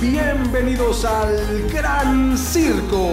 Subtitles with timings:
[0.00, 3.10] Bienvenidos al Gran Circo.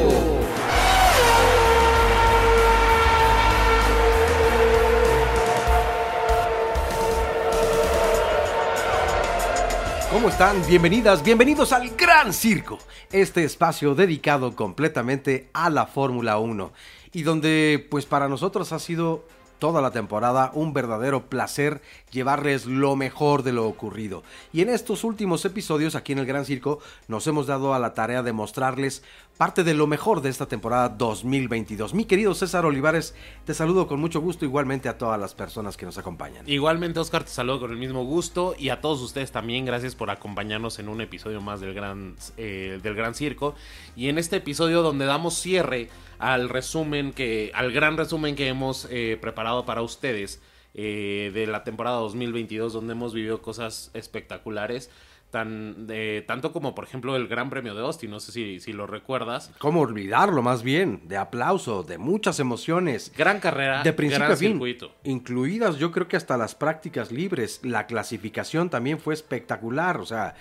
[10.12, 10.62] ¿Cómo están?
[10.68, 12.78] Bienvenidas, bienvenidos al Gran Circo,
[13.12, 16.72] este espacio dedicado completamente a la Fórmula 1
[17.14, 19.26] y donde pues para nosotros ha sido
[19.60, 21.82] toda la temporada un verdadero placer
[22.12, 24.24] llevarles lo mejor de lo ocurrido.
[24.54, 27.94] Y en estos últimos episodios aquí en el Gran Circo nos hemos dado a la
[27.94, 29.04] tarea de mostrarles
[29.38, 31.94] parte de lo mejor de esta temporada 2022.
[31.94, 35.86] Mi querido César Olivares, te saludo con mucho gusto igualmente a todas las personas que
[35.86, 36.48] nos acompañan.
[36.48, 40.10] Igualmente Oscar, te saludo con el mismo gusto y a todos ustedes también gracias por
[40.10, 43.56] acompañarnos en un episodio más del Gran, eh, del Gran Circo.
[43.96, 48.88] Y en este episodio donde damos cierre al resumen que, al gran resumen que hemos
[48.90, 50.40] eh, preparado para ustedes
[50.74, 54.90] eh, de la temporada 2022, donde hemos vivido cosas espectaculares.
[55.36, 55.86] Tan,
[56.26, 59.52] tanto como por ejemplo el Gran Premio de Austin, no sé si, si lo recuerdas.
[59.58, 61.02] ¿Cómo olvidarlo más bien?
[61.10, 63.12] De aplauso, de muchas emociones.
[63.18, 64.96] Gran carrera, de principio gran a fin, circuito.
[65.04, 70.36] Incluidas yo creo que hasta las prácticas libres, la clasificación también fue espectacular, o sea,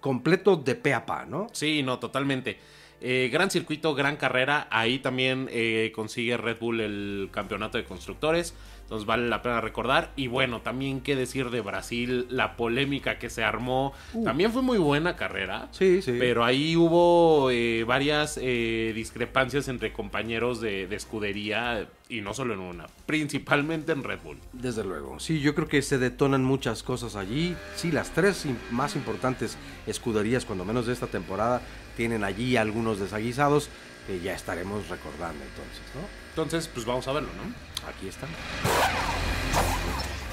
[0.00, 1.48] completo de pe a pa, ¿no?
[1.52, 2.56] Sí, no, totalmente.
[3.02, 4.66] Eh, gran circuito, gran carrera.
[4.70, 8.54] Ahí también eh, consigue Red Bull el campeonato de constructores.
[8.88, 10.12] Entonces vale la pena recordar.
[10.16, 13.92] Y bueno, también qué decir de Brasil, la polémica que se armó.
[14.14, 14.24] Uh.
[14.24, 15.68] También fue muy buena carrera.
[15.72, 16.16] Sí, sí.
[16.18, 21.86] Pero ahí hubo eh, varias eh, discrepancias entre compañeros de, de escudería.
[22.08, 24.38] Y no solo en una, principalmente en Red Bull.
[24.54, 25.20] Desde luego.
[25.20, 27.54] Sí, yo creo que se detonan muchas cosas allí.
[27.76, 31.60] Sí, las tres más importantes escuderías, cuando menos de esta temporada,
[31.98, 33.68] tienen allí algunos desaguisados
[34.06, 36.00] que ya estaremos recordando entonces, ¿no?
[36.30, 37.52] Entonces, pues vamos a verlo, ¿no?
[37.88, 38.28] Aquí están.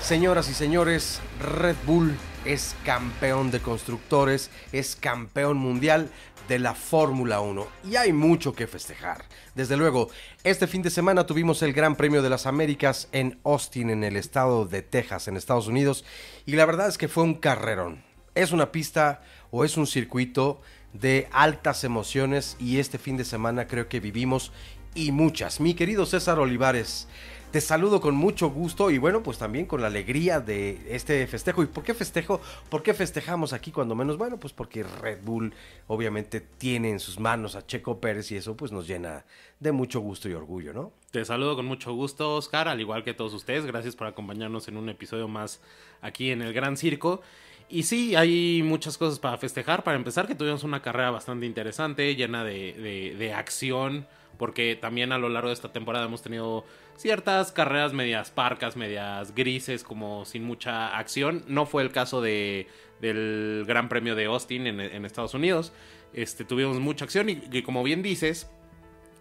[0.01, 6.09] Señoras y señores, Red Bull es campeón de constructores, es campeón mundial
[6.47, 9.25] de la Fórmula 1 y hay mucho que festejar.
[9.55, 10.09] Desde luego,
[10.43, 14.15] este fin de semana tuvimos el Gran Premio de las Américas en Austin, en el
[14.15, 16.05] estado de Texas, en Estados Unidos,
[16.45, 18.03] y la verdad es que fue un carrerón.
[18.35, 20.61] Es una pista o es un circuito
[20.93, 24.51] de altas emociones y este fin de semana creo que vivimos
[24.93, 25.59] y muchas.
[25.59, 27.07] Mi querido César Olivares,
[27.55, 31.63] te saludo con mucho gusto y bueno, pues también con la alegría de este festejo.
[31.63, 32.41] ¿Y por qué festejo?
[32.67, 34.17] ¿Por qué festejamos aquí cuando menos?
[34.17, 35.53] Bueno, pues porque Red Bull
[35.87, 39.23] obviamente tiene en sus manos a Checo Pérez y eso pues nos llena
[39.61, 40.91] de mucho gusto y orgullo, ¿no?
[41.11, 43.65] Te saludo con mucho gusto, Oscar, al igual que todos ustedes.
[43.65, 45.61] Gracias por acompañarnos en un episodio más
[46.01, 47.21] aquí en el Gran Circo.
[47.69, 49.85] Y sí, hay muchas cosas para festejar.
[49.85, 54.07] Para empezar, que tuvimos una carrera bastante interesante, llena de, de- de acción,
[54.37, 56.65] porque también a lo largo de esta temporada hemos tenido
[56.95, 61.43] ciertas carreras medias parcas, medias grises, como sin mucha acción.
[61.47, 62.67] No fue el caso de,
[63.01, 65.73] del Gran Premio de Austin en, en Estados Unidos.
[66.13, 68.49] Este, tuvimos mucha acción y, y como bien dices,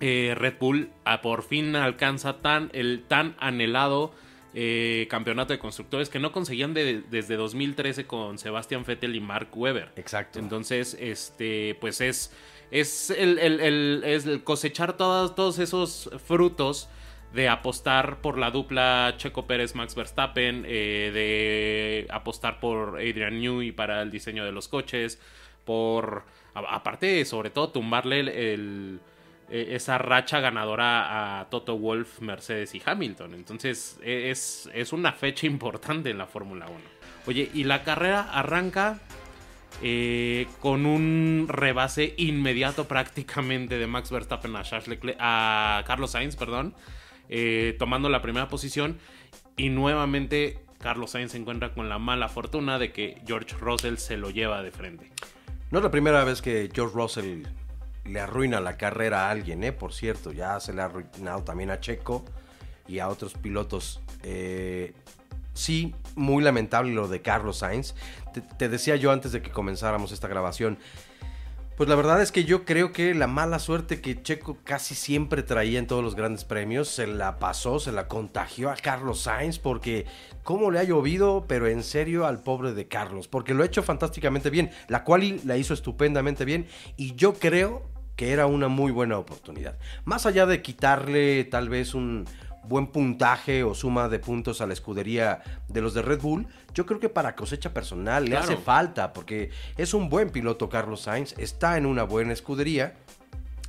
[0.01, 4.13] eh, Red Bull ah, por fin alcanza tan, el tan anhelado
[4.57, 9.49] eh, campeonato de constructores que no conseguían de- desde 2013 con Sebastian Vettel y Mark
[9.53, 9.91] Webber.
[9.97, 10.39] Exacto.
[10.39, 12.33] Entonces, este, pues es,
[12.71, 16.89] es, el, el- el- cosechar todos, todos esos frutos
[17.33, 23.73] de apostar por la dupla Checo Pérez Max Verstappen, eh, de apostar por Adrian Newey
[23.73, 25.21] para el diseño de los coches,
[25.65, 28.21] por aparte sobre todo tumbarle
[28.55, 29.01] el,
[29.51, 33.35] eh, esa racha ganadora a Toto Wolf, Mercedes y Hamilton.
[33.35, 36.77] Entonces e- es, es una fecha importante en la Fórmula 1.
[37.27, 39.01] Oye, y la carrera arranca
[39.83, 46.75] eh, con un rebase inmediato prácticamente de Max Verstappen a, Carlos Sainz, perdón,
[47.29, 48.99] eh, tomando la primera posición
[49.57, 54.17] y nuevamente Carlos Sainz se encuentra con la mala fortuna de que George Russell se
[54.17, 55.11] lo lleva de frente.
[55.71, 57.43] No es la primera vez que George Russell
[58.05, 59.73] le arruina la carrera a alguien, ¿eh?
[59.73, 62.25] Por cierto, ya se le ha arruinado también a Checo
[62.87, 64.01] y a otros pilotos.
[64.23, 64.93] Eh,
[65.55, 67.95] sí, muy lamentable lo de Carlos Sainz.
[68.59, 70.79] Te, decía yo antes de que comenzáramos esta grabación.
[71.77, 75.43] Pues la verdad es que yo creo que la mala suerte que Checo casi siempre
[75.43, 79.59] traía en todos los grandes premios se la pasó, se la contagió a Carlos Sainz
[79.59, 80.07] porque
[80.45, 83.83] cómo le ha llovido, pero en serio al pobre de Carlos, porque lo ha hecho
[83.83, 87.83] fantásticamente bien, la quali la hizo estupendamente bien y yo creo
[88.15, 89.77] que era una muy buena oportunidad.
[90.05, 92.27] Más allá de quitarle tal vez un
[92.69, 96.87] buen puntaje o suma de puntos a la escudería de los de Red Bull, yo
[96.87, 101.35] creo que para cosecha personal le hace falta, porque es un buen piloto Carlos Sainz,
[101.39, 102.95] está en una buena escudería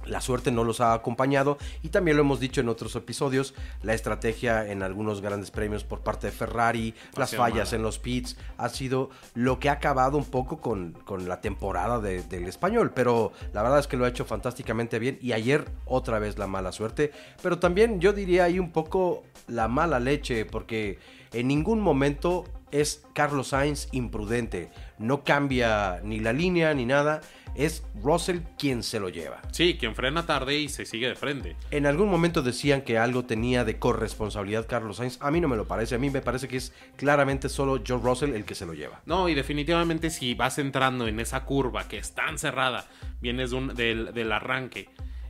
[0.05, 3.53] la suerte no los ha acompañado y también lo hemos dicho en otros episodios,
[3.83, 8.37] la estrategia en algunos grandes premios por parte de Ferrari, las fallas en los pits,
[8.57, 13.31] ha sido lo que ha acabado un poco con, con la temporada del español, pero
[13.53, 16.71] la verdad es que lo ha hecho fantásticamente bien y ayer otra vez la mala
[16.71, 17.11] suerte,
[17.41, 20.99] pero también yo diría ahí un poco la mala leche porque
[21.33, 27.21] en ningún momento es Carlos Sainz imprudente, no cambia ni la línea ni nada
[27.55, 29.41] es Russell quien se lo lleva.
[29.51, 31.55] Sí, quien frena tarde y se sigue de frente.
[31.71, 35.17] En algún momento decían que algo tenía de corresponsabilidad Carlos Sainz.
[35.21, 35.95] A mí no me lo parece.
[35.95, 39.01] A mí me parece que es claramente solo George Russell el que se lo lleva.
[39.05, 42.85] No, y definitivamente si vas entrando en esa curva que es tan cerrada,
[43.21, 44.89] vienes del, arranque,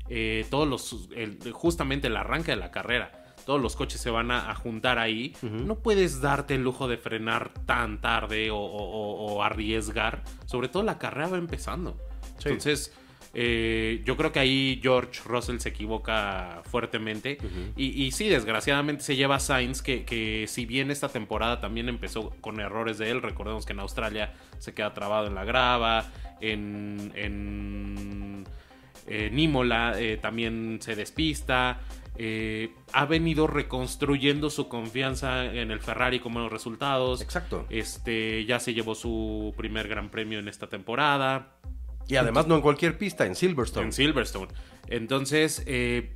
[0.09, 1.09] eh, todos los,
[1.51, 5.75] justamente el arranque de la carrera todos los coches se van a, juntar ahí, no
[5.75, 10.23] puedes darte el lujo de frenar tan tarde o, arriesgar.
[10.45, 11.95] Sobre todo la carrera va empezando.
[12.43, 12.93] Entonces,
[13.37, 17.37] eh, yo creo que ahí George Russell se equivoca fuertemente.
[17.75, 22.97] y, sí, desgraciadamente se lleva Sainz, que, si bien esta temporada también empezó con errores
[22.97, 26.05] de él, recordemos que en Australia se queda trabado en la grava,
[26.39, 28.45] en, en,
[29.37, 31.81] Imola eh, también se despista.
[32.17, 37.21] Eh, ha venido reconstruyendo su confianza en el Ferrari con buenos resultados.
[37.21, 37.65] Exacto.
[37.69, 41.54] Este, ya se llevó su primer gran premio en esta temporada.
[42.07, 43.87] Y además no en cualquier pista, en Silverstone.
[43.87, 44.47] En Silverstone.
[44.87, 46.15] Entonces, eh,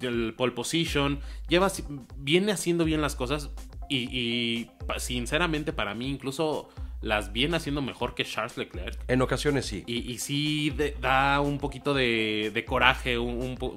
[0.00, 1.70] el pole position, lleva,
[2.16, 3.50] viene haciendo bien las cosas
[3.88, 4.68] y,
[4.98, 6.68] sinceramente para mí incluso
[7.00, 8.98] las viene haciendo mejor que Charles Leclerc.
[9.08, 9.84] En ocasiones sí.
[9.86, 13.16] Y, sí da un poquito de, coraje,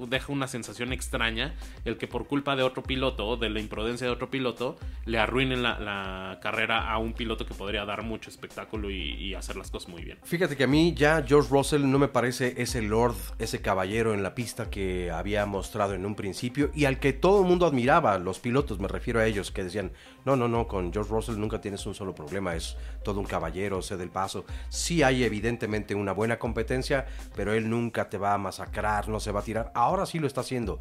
[0.08, 1.54] deja una sensación extraña
[1.84, 5.62] el que por culpa de otro piloto, de la imprudencia de otro piloto, le arruinen
[5.62, 10.02] la, carrera a un piloto que podría dar mucho espectáculo y, hacer las cosas muy
[10.04, 10.18] bien.
[10.24, 14.22] Fíjate que a mí ya George Russell no me parece ese lord, ese caballero en
[14.22, 18.18] la pista que había mostrado en un principio y al que todo el mundo admiraba,
[18.18, 19.92] los pilotos, me refiero a ellos, que decían,
[20.24, 23.82] no, no, no, con George Russell nunca tienes un solo problema, es todo un caballero,
[23.82, 24.44] sé del paso.
[24.68, 29.32] Sí hay evidentemente una buena competencia, pero él nunca te va a masacrar, no se
[29.32, 29.72] va a tirar.
[29.74, 30.80] Ahora sí lo está haciendo.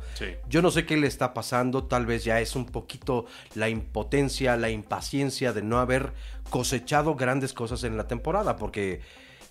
[0.50, 3.26] Yo no sé qué le está pasando, tal vez ya es un poquito
[3.56, 6.14] la impotencia, la impaciencia de no haber
[6.50, 9.02] cosechado grandes cosas en la temporada, porque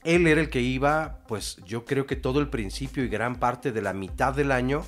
[0.04, 3.72] él era el que iba, pues yo creo que todo el principio y gran parte
[3.72, 4.82] de la mitad del año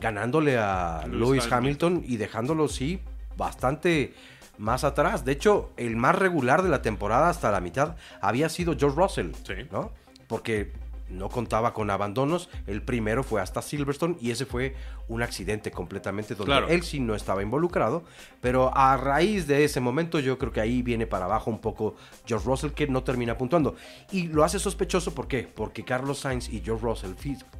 [0.00, 3.00] ganándole a Lewis Hamilton y dejándolo, sí,
[3.36, 4.14] bastante
[4.58, 5.24] más atrás.
[5.24, 9.30] De hecho, el más regular de la temporada hasta la mitad había sido George Russell,
[9.70, 9.92] ¿no?
[10.26, 10.72] Porque
[11.10, 12.48] no contaba con abandonos.
[12.66, 14.74] El primero fue hasta Silverstone y ese fue
[15.08, 18.04] un accidente completamente donde él sí no estaba involucrado.
[18.40, 21.96] Pero a raíz de ese momento yo creo que ahí viene para abajo un poco
[22.26, 23.76] George Russell que no termina puntuando.
[24.12, 25.42] Y lo hace sospechoso, ¿por qué?
[25.44, 27.12] Porque Carlos Sainz y George Russell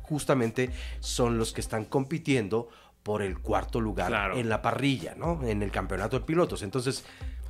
[0.03, 0.71] justamente
[1.01, 2.69] son los que están compitiendo
[3.09, 5.43] por el cuarto lugar en la parrilla, ¿no?
[5.43, 6.63] En el campeonato de pilotos.
[6.63, 7.07] Entonces,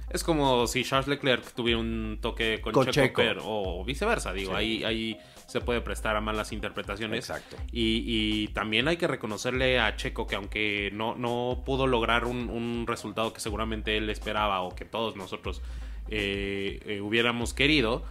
[0.08, 5.18] es como si Charles Leclerc tuviera un toque con, Checo, o viceversa, digo, ahí, ahí
[5.48, 7.28] se puede prestar a malas interpretaciones.
[7.28, 7.56] Exacto.
[7.72, 13.32] Y, también hay que reconocerle a Checo que aunque no, no pudo lograr un, resultado
[13.32, 15.60] que seguramente él esperaba o que todos nosotros
[16.08, 18.04] eh, eh, hubiéramos querido,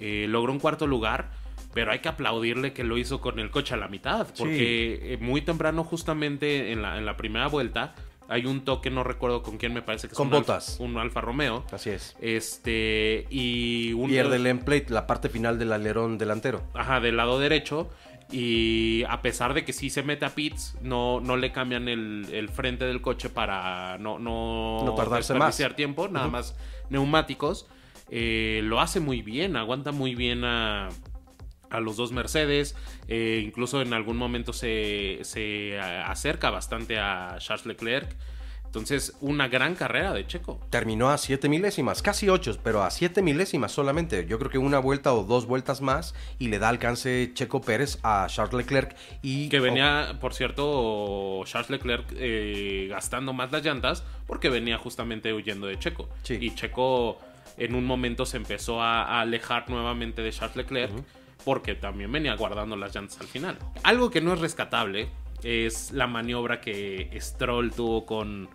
[0.00, 1.32] eh, logró un cuarto lugar
[1.74, 5.18] pero hay que aplaudirle que lo hizo con el coche a la mitad, porque eh,
[5.20, 7.94] muy temprano, justamente en la, en la primera vuelta,
[8.28, 10.76] hay un toque, no recuerdo con quién me parece que es con un botas.
[10.78, 11.64] un Alfa Romeo.
[11.72, 12.16] Así es.
[12.20, 14.08] Este, y un.
[14.08, 16.62] Pierde el emplate, la parte final del alerón delantero.
[16.74, 17.90] Ajá, del lado derecho.
[18.30, 22.48] Y a pesar de que sí se mete a pits, no, no le cambian el,
[22.52, 25.60] frente del coche para no, no, no tardarse más.
[25.76, 26.56] tiempo, nada más
[26.88, 27.68] neumáticos.
[28.10, 30.88] Eh, lo hace muy bien, aguanta muy bien a
[31.74, 32.76] a los dos Mercedes,
[33.08, 38.14] eh, incluso en algún momento se, se, acerca bastante a Charles Leclerc.
[38.74, 40.58] Entonces, una gran carrera de Checo.
[40.68, 44.26] Terminó a siete milésimas, casi ocho, pero a siete milésimas solamente.
[44.26, 48.00] Yo creo que una vuelta o dos vueltas más y le da alcance Checo Pérez
[48.02, 48.96] a Charles Leclerc.
[49.22, 55.32] Y, que venía, por cierto, Charles Leclerc eh, gastando más las llantas porque venía justamente
[55.32, 56.08] huyendo de Checo.
[56.28, 57.20] Y Checo
[57.56, 60.92] en un momento se empezó a, alejar nuevamente de Charles Leclerc
[61.44, 63.58] porque también venía guardando las llantas al final.
[63.82, 65.08] Algo que no es rescatable
[65.42, 68.48] es la maniobra que Stroll tuvo con,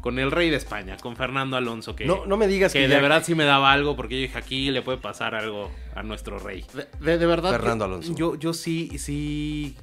[0.00, 3.00] con el rey de España, con Fernando Alonso, que, no, no me digas que, de
[3.00, 6.38] verdad sí me daba algo, porque yo dije, aquí le puede pasar algo a nuestro
[6.38, 6.64] rey.
[7.00, 8.14] De, verdad, Fernando Alonso.
[8.14, 9.76] Yo, yo sí, sí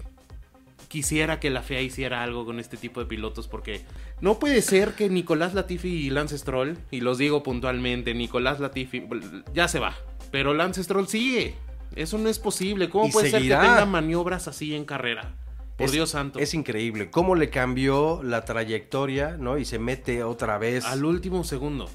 [0.90, 3.82] quisiera que la FEA hiciera algo con este tipo de pilotos, porque
[4.20, 9.08] no puede ser que Nicolás Latifi y Lance Stroll, y los digo puntualmente, Nicolás Latifi
[9.54, 9.96] ya se va,
[10.32, 11.56] pero Lance Stroll sigue.
[11.96, 12.90] Eso no es posible.
[12.90, 15.36] ¿Cómo puede ser que tenga maniobras así en carrera?
[15.78, 16.40] Por es, Dios santo.
[16.40, 19.58] Es increíble cómo le cambió la trayectoria, ¿no?
[19.58, 20.86] Y se mete otra vez.
[20.86, 21.90] Al último segundo.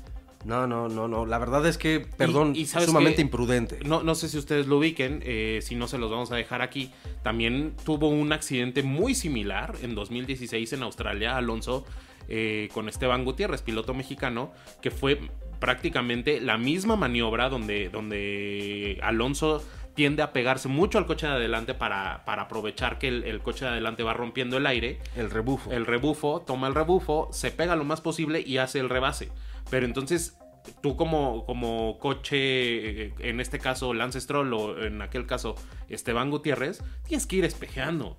[0.44, 1.24] No, no, no, no.
[1.24, 3.78] La verdad es que, perdón, Y- sumamente que- imprudente.
[3.84, 6.60] No, no sé si ustedes lo ubiquen, eh, si no se los vamos a dejar
[6.60, 6.90] aquí.
[7.22, 11.86] También tuvo un accidente muy similar en 2016 en Australia, Alonso,
[12.28, 15.18] eh, con Esteban Gutiérrez, piloto mexicano, que fue
[15.60, 19.62] prácticamente la misma maniobra donde, donde Alonso
[19.94, 23.64] tiende a pegarse mucho al coche de adelante para, para aprovechar que el, el coche
[23.64, 25.70] de adelante va rompiendo el aire El rebufo.
[25.70, 29.30] el rebufo, toma el rebufo, se pega lo más posible y hace el rebase.
[29.70, 30.36] Pero entonces
[30.82, 35.54] tú como, como coche, eh, en este caso Lance Stroll o en aquel caso
[35.88, 38.18] Esteban Gutiérrez, tienes que ir espejeando.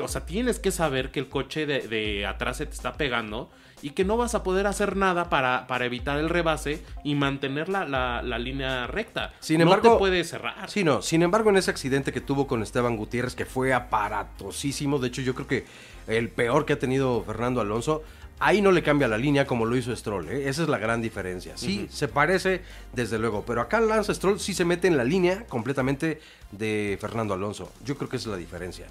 [0.00, 3.50] O sea, tienes que saber que el coche de, de atrás se te está pegando
[3.82, 7.68] y que no vas a poder hacer nada para, para evitar el rebase y mantener
[7.68, 9.34] la, la- la línea recta.
[9.40, 10.68] Sin no embargo- te puedes cerrar.
[10.70, 11.02] Sí, no.
[11.02, 15.22] Sin embargo, en ese accidente que tuvo con Esteban Gutiérrez, que fue aparatosísimo, de hecho,
[15.22, 15.64] yo creo que
[16.06, 18.02] el peor que ha tenido Fernando Alonso,
[18.38, 20.28] ahí no le cambia la línea como lo hizo Stroll.
[20.28, 20.48] ¿eh?
[20.48, 21.56] Esa es la gran diferencia.
[21.56, 25.44] Sí, se parece, desde luego, pero acá Lance Stroll sí se mete en la línea
[25.48, 26.20] completamente
[26.52, 27.72] de Fernando Alonso.
[27.84, 28.86] Yo creo que esa es la diferencia.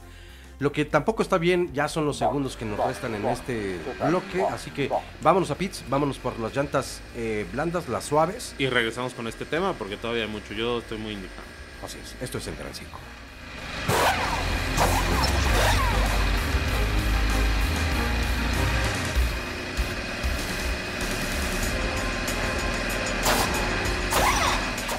[0.59, 4.41] Lo que tampoco está bien ya son los segundos que nos restan en este bloque,
[4.43, 4.89] así que
[5.21, 8.55] vámonos a pits, vámonos por las llantas eh, blandas, las suaves.
[8.57, 10.53] Y regresamos con este tema porque todavía hay mucho.
[10.53, 11.43] Yo estoy muy indignado.
[11.83, 12.99] Así es, esto es el Gran Circo.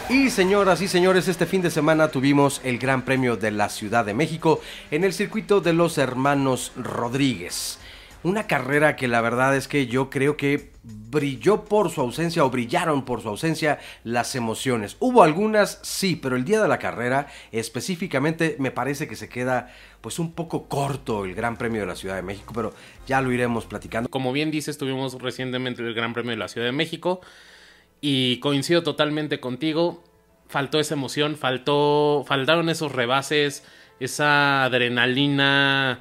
[0.08, 4.04] Y señoras y señores, este fin de semana tuvimos el Gran Premio de la Ciudad
[4.04, 4.60] de México
[4.92, 7.80] en el circuito de los hermanos Rodríguez.
[8.22, 12.50] Una carrera que la verdad es que yo creo que brilló por su ausencia o
[12.50, 14.96] brillaron por su ausencia las emociones.
[15.00, 19.74] Hubo algunas, sí, pero el día de la carrera específicamente me parece que se queda
[20.00, 22.72] pues un poco corto el Gran Premio de la Ciudad de México, pero
[23.08, 24.08] ya lo iremos platicando.
[24.08, 27.22] Como bien dices, tuvimos recientemente el Gran Premio de la Ciudad de México
[28.08, 30.04] y coincido totalmente contigo.
[30.46, 33.64] Faltó esa emoción, faltó, faltaron esos rebases,
[33.98, 35.98] esa adrenalina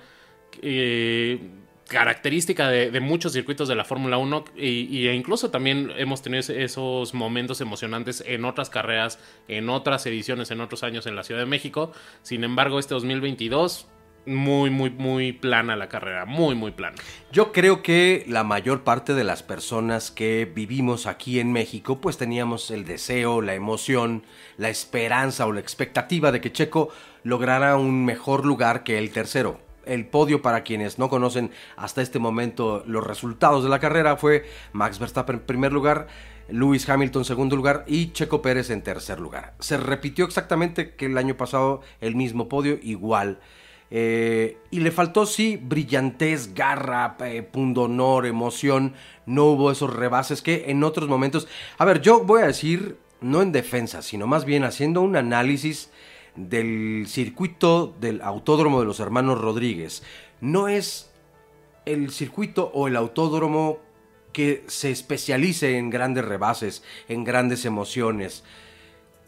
[0.61, 1.39] eh,
[1.87, 7.15] característica de, muchos circuitos de la Fórmula 1 y, y incluso también hemos tenido esos
[7.15, 11.47] momentos emocionantes en otras carreras, en otras ediciones, en otros años en la Ciudad de
[11.47, 11.91] México.
[12.21, 13.87] Sin embargo, este 2022
[14.25, 16.95] muy, muy, muy plana la carrera, muy, muy plana.
[17.31, 22.17] Yo creo que la mayor parte de las personas que vivimos aquí en México, pues
[22.17, 24.23] teníamos el deseo, la emoción,
[24.57, 26.89] la esperanza o la expectativa de que Checo
[27.23, 29.59] lograra un mejor lugar que el tercero.
[29.85, 34.45] El podio para quienes no conocen hasta este momento los resultados de la carrera fue
[34.73, 36.07] Max Verstappen en primer lugar,
[36.49, 39.53] Lewis Hamilton segundo lugar y Checo Pérez en tercer lugar.
[39.59, 43.39] Se repitió exactamente que el año pasado el mismo podio igual.
[43.97, 48.93] Eh, y le faltó, sí, brillantez, garra, eh, pundonor, emoción.
[49.25, 51.47] No hubo esos rebases que en otros momentos.
[51.77, 55.91] A ver, yo voy a decir, no en defensa, sino más bien haciendo un análisis
[56.35, 60.03] del circuito del autódromo de los hermanos Rodríguez.
[60.41, 61.09] No es
[61.85, 63.79] el circuito o el autódromo
[64.33, 68.43] que se especialice en grandes rebases, en grandes emociones.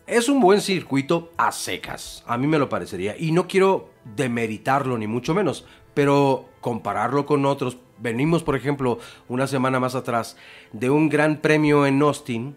[0.07, 3.17] Es un buen circuito a secas, a mí me lo parecería.
[3.17, 7.77] Y no quiero demeritarlo ni mucho menos, pero compararlo con otros.
[7.97, 10.37] Venimos, por ejemplo, una semana más atrás
[10.71, 12.55] de un gran premio en Austin,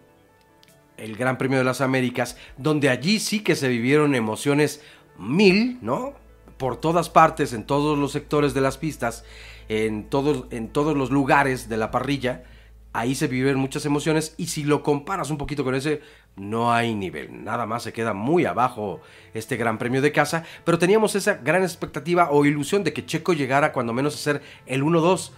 [0.97, 4.81] el Gran Premio de las Américas, donde allí sí que se vivieron emociones
[5.19, 6.13] mil, ¿no?
[6.57, 9.25] Por todas partes, en todos los sectores de las pistas,
[9.69, 12.45] en todos, en todos los lugares de la parrilla.
[12.93, 16.01] Ahí se viven muchas emociones y si lo comparas un poquito con ese,
[16.35, 17.45] no hay nivel.
[17.45, 19.01] Nada más se queda muy abajo
[19.33, 23.33] este Gran Premio de casa, pero teníamos esa gran expectativa o ilusión de que Checo
[23.33, 25.31] llegara cuando menos a ser el 1-2.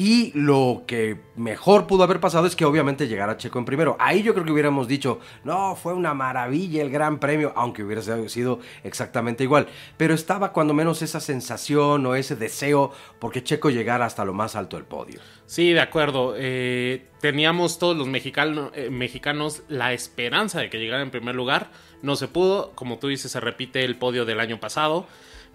[0.00, 3.96] Y lo que mejor pudo haber pasado es que obviamente llegara Checo en primero.
[3.98, 8.00] Ahí yo creo que hubiéramos dicho, no, fue una maravilla el Gran Premio, aunque hubiera
[8.28, 9.66] sido exactamente igual.
[9.96, 14.54] Pero estaba cuando menos esa sensación o ese deseo porque Checo llegara hasta lo más
[14.54, 15.18] alto del podio.
[15.46, 16.34] Sí, de acuerdo.
[16.36, 21.72] Eh, teníamos todos los mexicano- eh, mexicanos la esperanza de que llegara en primer lugar.
[22.02, 22.70] No se pudo.
[22.76, 25.08] Como tú dices, se repite el podio del año pasado.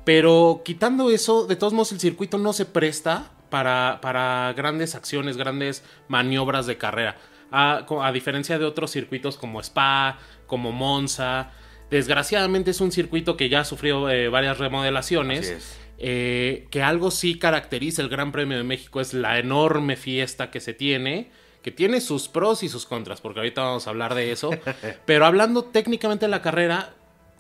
[0.04, 5.38] Pero quitando eso, de todos modos el circuito no se presta para, para grandes acciones,
[5.38, 7.18] grandes maniobras de carrera.
[7.52, 10.18] A, a diferencia de otros circuitos como Spa,
[10.48, 11.52] como Monza.
[11.92, 15.50] Desgraciadamente es un circuito que ya ha sufrido eh, varias remodelaciones.
[15.50, 15.80] Es.
[16.00, 20.60] Eh, que algo sí caracteriza el Gran Premio de México es la enorme fiesta que
[20.60, 21.30] se tiene,
[21.62, 24.50] que tiene sus pros y sus contras, porque ahorita vamos a hablar de eso.
[25.06, 26.90] Pero hablando técnicamente de la carrera,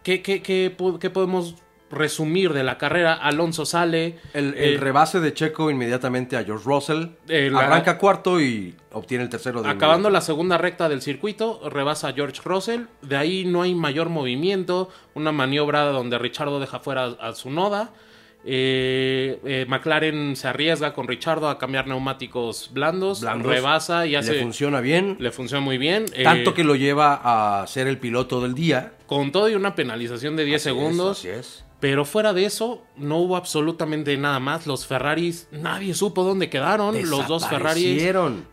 [0.03, 1.55] ¿qué, qué- qué qué podemos
[1.93, 4.17] resumir de la carrera, Alonso sale.
[4.33, 7.05] El, el eh, rebase de Checo inmediatamente a George Russell.
[7.27, 11.61] Eh, la- arranca cuarto y obtiene el tercero de Acabando la segunda recta del circuito,
[11.69, 12.81] rebasa a George Russell.
[13.01, 14.89] De ahí no hay mayor movimiento.
[15.13, 17.91] Una maniobra donde Richardo deja fuera a su noda.
[18.45, 23.21] Eh, McLaren se arriesga con Richardo a cambiar neumáticos blandos.
[23.21, 23.51] Blandos.
[23.51, 24.41] Rebasa y Le hace.
[24.41, 25.15] funciona bien.
[25.19, 26.05] le funciona muy bien.
[26.23, 28.93] Tanto que lo lleva a ser el piloto del día.
[29.07, 31.19] Con todo y una penalización de 10 Así es, segundos.
[31.19, 31.65] así es.
[31.83, 34.65] Pero fuera de eso, no hubo absolutamente nada más.
[34.67, 36.95] Los Ferraris, nadie supo dónde quedaron.
[37.09, 38.01] Los dos Ferraris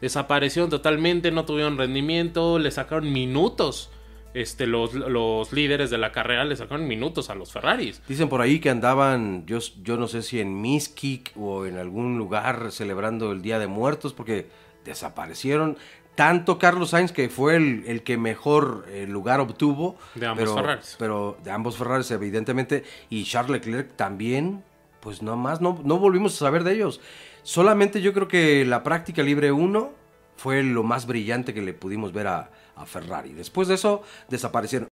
[0.00, 0.68] Desaparecieron.
[0.68, 3.92] totalmente, no tuvieron rendimiento, le sacaron minutos.
[4.34, 8.02] Este, los, los líderes de la carrera le sacaron minutos a los Ferraris.
[8.08, 12.18] Dicen por ahí que andaban, yo, yo no sé si en Miskik o en algún
[12.18, 14.48] lugar celebrando el Día de Muertos porque
[14.84, 15.78] desaparecieron.
[16.14, 19.96] Tanto Carlos Sainz, que fue el, el que mejor eh, lugar obtuvo.
[20.14, 20.96] De ambos pero, Ferraris.
[20.98, 22.84] Pero de ambos Ferraris, evidentemente.
[23.08, 24.62] Y Charles Leclerc también,
[25.00, 27.00] pues no más, no, no volvimos a saber de ellos.
[27.42, 29.92] Solamente yo creo que la práctica libre 1
[30.36, 33.32] fue lo más brillante que le pudimos ver a, a Ferrari.
[33.32, 34.88] Después de eso, desaparecieron.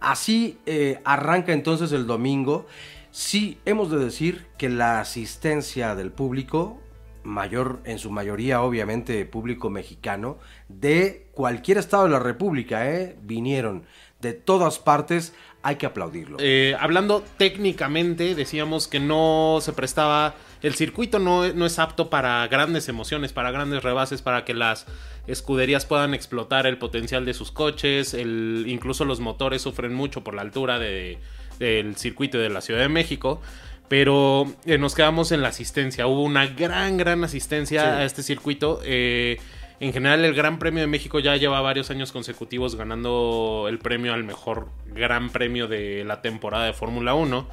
[0.00, 2.66] Así eh, arranca entonces el domingo.
[3.10, 6.80] Sí, hemos de decir que la asistencia del público,
[7.24, 10.38] mayor en su mayoría obviamente público mexicano,
[10.80, 13.16] de cualquier estado de la República, ¿eh?
[13.22, 13.84] vinieron
[14.20, 16.36] de todas partes, hay que aplaudirlo.
[16.40, 20.34] Eh, hablando técnicamente, decíamos que no se prestaba.
[20.62, 24.86] El circuito no, no es apto para grandes emociones, para grandes rebases, para que las
[25.26, 28.14] escuderías puedan explotar el potencial de sus coches.
[28.14, 31.18] El, incluso los motores sufren mucho por la altura de-
[31.58, 33.40] del circuito de la Ciudad de México.
[33.88, 36.06] Pero eh, nos quedamos en la asistencia.
[36.06, 37.86] Hubo una gran, gran asistencia Sí.
[37.88, 38.80] a este circuito.
[38.84, 39.38] Eh,
[39.82, 44.14] en general, el Gran Premio de México ya lleva varios años consecutivos ganando el premio
[44.14, 47.48] al mejor Gran Premio de la temporada de Fórmula 1.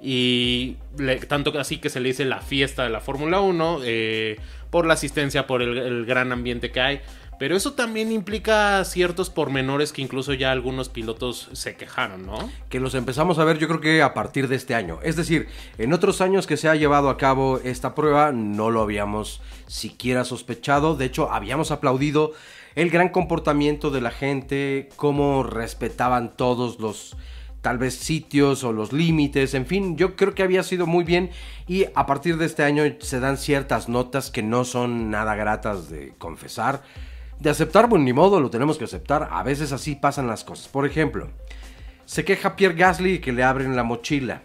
[0.00, 4.36] Y le- tanto así que se le dice la fiesta de la Fórmula 1 eh,
[4.70, 7.00] por la asistencia, por el, el gran ambiente que hay.
[7.38, 12.50] Pero eso también implica ciertos pormenores que incluso ya algunos pilotos se quejaron, ¿no?
[12.68, 14.98] que los empezamos a ver yo creo que a partir de este año.
[15.02, 18.82] Es decir, en otros años que se ha llevado a cabo esta prueba no lo
[18.82, 20.96] habíamos siquiera sospechado.
[20.96, 22.32] De hecho, habíamos aplaudido
[22.74, 27.16] el gran comportamiento de la gente, cómo respetaban todos los
[27.60, 31.30] tal vez sitios o los límites, en fin, yo creo que había sido muy bien
[31.66, 35.90] y a partir de este año se dan ciertas notas que no son nada gratas
[35.90, 36.82] de confesar,
[37.40, 40.68] de aceptar, bueno, ni modo, lo tenemos que aceptar, a veces así pasan las cosas.
[40.68, 41.28] Por ejemplo,
[42.04, 44.42] se queja Pierre Gasly que le abren la mochila.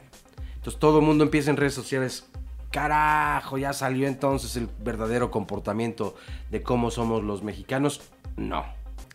[0.55, 2.29] Entonces todo el mundo empieza en redes sociales.
[2.71, 6.15] Carajo, ya salió entonces el verdadero comportamiento
[6.49, 8.01] de cómo somos los mexicanos.
[8.35, 8.65] No.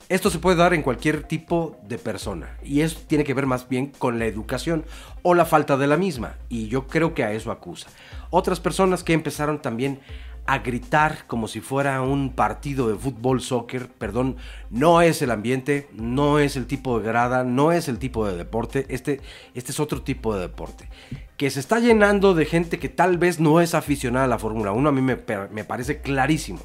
[0.09, 2.57] Esto se puede dar en cualquier tipo de persona.
[2.63, 4.85] Y eso tiene que ver más bien con la educación
[5.23, 6.37] o la falta de la misma.
[6.49, 7.89] Y yo creo que a eso acusa.
[8.31, 10.01] Otras personas que empezaron también
[10.49, 14.39] a gritar como si fuera un partido de fútbol, soccer, perdón,
[14.71, 18.35] no es el ambiente, no es el tipo de grada, no es el tipo de
[18.35, 19.21] deporte, este,
[19.53, 20.89] este es otro tipo de deporte,
[21.37, 24.73] que se está llenando de gente que tal vez no es aficionada a la Fórmula
[24.73, 25.19] 1, a mí me,
[25.53, 26.61] me parece clarísimo,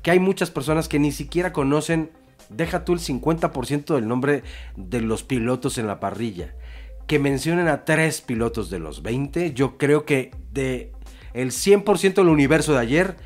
[0.00, 2.12] que hay muchas personas que ni siquiera conocen,
[2.48, 4.44] deja tú el 50% del nombre
[4.76, 6.54] de los pilotos en la parrilla,
[7.06, 10.95] que mencionen a tres pilotos de los 20, yo creo que de
[11.36, 13.16] el 100% del universo de ayer,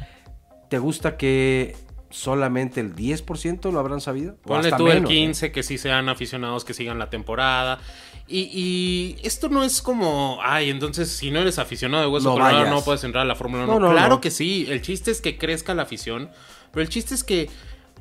[0.68, 1.76] ¿te gusta que
[2.10, 4.36] solamente el 10% lo habrán sabido?
[4.42, 5.14] Ponle tú el menos, ¿eh?
[5.14, 7.78] 15, que sí sean aficionados que sigan la temporada.
[8.26, 12.34] Y, y esto no es como, ay, entonces si no eres aficionado de Hueso No
[12.34, 12.74] Colorado vayas.
[12.74, 13.72] no puedes entrar a la Fórmula 1.
[13.72, 16.30] No, no, claro que sí, el chiste es que crezca la afición,
[16.72, 17.48] pero el chiste es que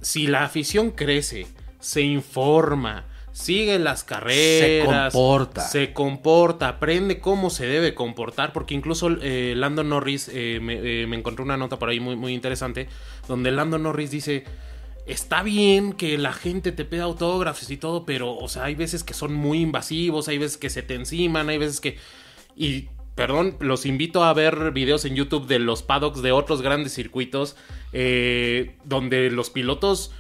[0.02, 1.48] si la afición crece,
[1.80, 5.62] se informa, sigue las carreras, comporta.
[5.62, 11.08] se comporta, aprende cómo se debe comportar, porque incluso eh, Lando Norris, eh, me, eh,
[11.08, 12.88] me encontré una nota por ahí muy, muy interesante,
[13.28, 14.44] donde Lando Norris dice,
[15.10, 19.04] está bien que la gente te pida autógrafos y todo, pero, o sea, hay veces
[19.04, 21.98] que son muy invasivos, hay veces que se te enciman, hay veces que...
[22.56, 26.94] Y, perdón, los invito a ver videos en YouTube de los paddocks de otros grandes
[26.94, 27.56] circuitos,
[27.92, 30.12] eh, donde los pilotos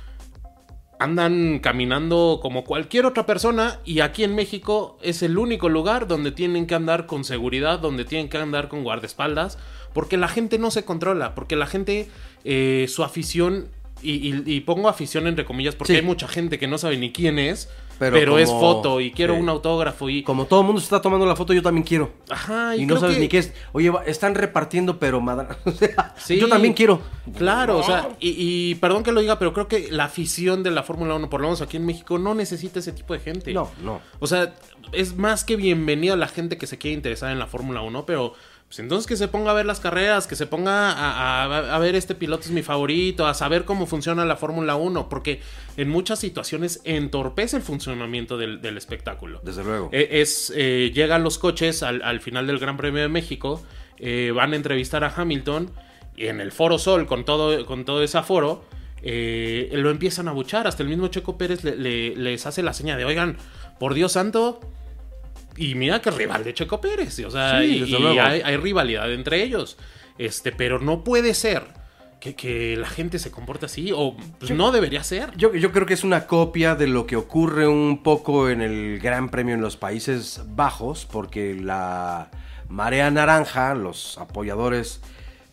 [1.00, 6.32] andan caminando como cualquier otra persona y aquí en México es el único lugar donde
[6.32, 9.58] tienen que andar con seguridad, donde tienen que andar con guardaespaldas,
[9.94, 12.10] porque la gente no se controla, porque la gente,
[12.44, 13.70] eh, su afición,
[14.02, 15.98] y, y- y pongo afición entre comillas porque Sí.
[16.00, 19.36] hay mucha gente que no sabe ni quién es, pero, es como- foto y quiero
[19.36, 20.24] un autógrafo y...
[20.24, 22.14] Como todo el mundo se está tomando la foto, yo también quiero.
[22.30, 23.54] Ajá, y, Y, no sabes que- ni qué es.
[23.74, 26.40] Oye, están repartiendo, pero madra- o sea, Sí.
[26.40, 27.02] yo también quiero.
[27.38, 30.84] Claro, o sea, y, perdón que lo diga, pero creo que la afición de la
[30.84, 33.54] Fórmula 1, por lo menos aquí en México, no necesita ese tipo de gente.
[33.54, 34.00] No, no.
[34.20, 34.56] O sea,
[34.94, 38.06] es más que bienvenido a la gente que se quiere interesar en la Fórmula 1,
[38.06, 38.34] pero
[38.70, 41.80] pues entonces que se ponga a ver las carreras, que se ponga a, a- a
[41.80, 45.42] ver este piloto es mi favorito, a saber cómo funciona la Fórmula 1, porque
[45.76, 49.42] en muchas situaciones entorpece el funcionamiento del, del espectáculo.
[49.44, 49.90] Desde luego.
[49.92, 53.62] Eh, es eh, llegan los coches al, al final del Gran Premio de México,
[53.98, 55.72] eh, van a entrevistar a Hamilton
[56.16, 58.64] y en el Foro Sol con todo con todo ese aforo
[59.02, 60.68] eh, lo empiezan a buchar.
[60.68, 63.38] Hasta el mismo Checo Pérez le- le- les hace la seña de oigan,
[63.80, 64.60] por Dios santo.
[65.60, 67.20] Y mira que rival de Checo Pérez.
[67.26, 68.22] O sea, Sí, y, desde y luego.
[68.22, 69.78] hay, hay rivalidad entre ellos.
[70.18, 71.64] Este, pero no puede ser
[72.20, 73.92] que, que la gente se comporte así.
[73.94, 75.36] O pues, no debería ser.
[75.38, 79.00] Yo, yo creo que es una copia de lo que ocurre un poco en el
[79.00, 82.30] Gran Premio en los Países Bajos, porque la
[82.68, 85.02] marea naranja, los apoyadores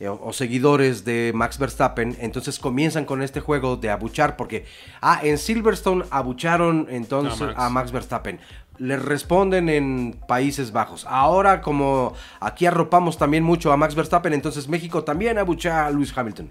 [0.01, 4.67] eh, o, o seguidores de Max Verstappen, entonces comienzan con este juego de abuchar, porque,
[5.01, 7.55] ah, en Silverstone abucharon entonces A Max.
[7.57, 8.41] a Max Verstappen.
[8.79, 11.07] Le responden en Países Bajos.
[11.09, 16.17] Ahora, como aquí arropamos también mucho a Max Verstappen, entonces México también abucha a Lewis
[16.17, 16.51] Hamilton.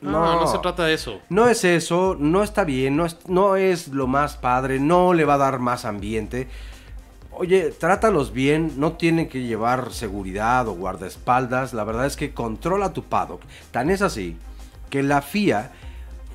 [0.00, 1.20] No, no se trata de eso.
[1.28, 5.24] No es eso, no está bien, no es, no es lo más padre, no le
[5.24, 6.48] va a dar más ambiente.
[7.30, 11.74] Oye, trátalos bien, no tienen que llevar seguridad o guardaespaldas.
[11.74, 13.42] La verdad es que controla tu paddock.
[13.70, 14.36] Tan es así
[14.90, 15.72] que la FIA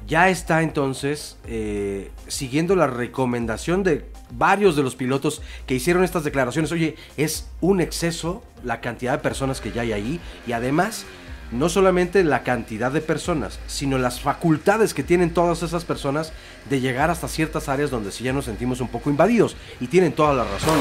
[0.08, 6.24] ya está entonces eh, siguiendo la recomendación de varios de los pilotos que hicieron estas
[6.24, 6.72] declaraciones.
[6.72, 11.06] Oye, es un exceso la cantidad de personas que ya hay ahí y además
[11.52, 16.32] no solamente la cantidad de personas, sino las facultades que tienen todas esas personas
[16.70, 19.56] de llegar hasta ciertas áreas donde sí ya nos sentimos un poco invadidos.
[19.80, 20.80] Y tienen toda la razón.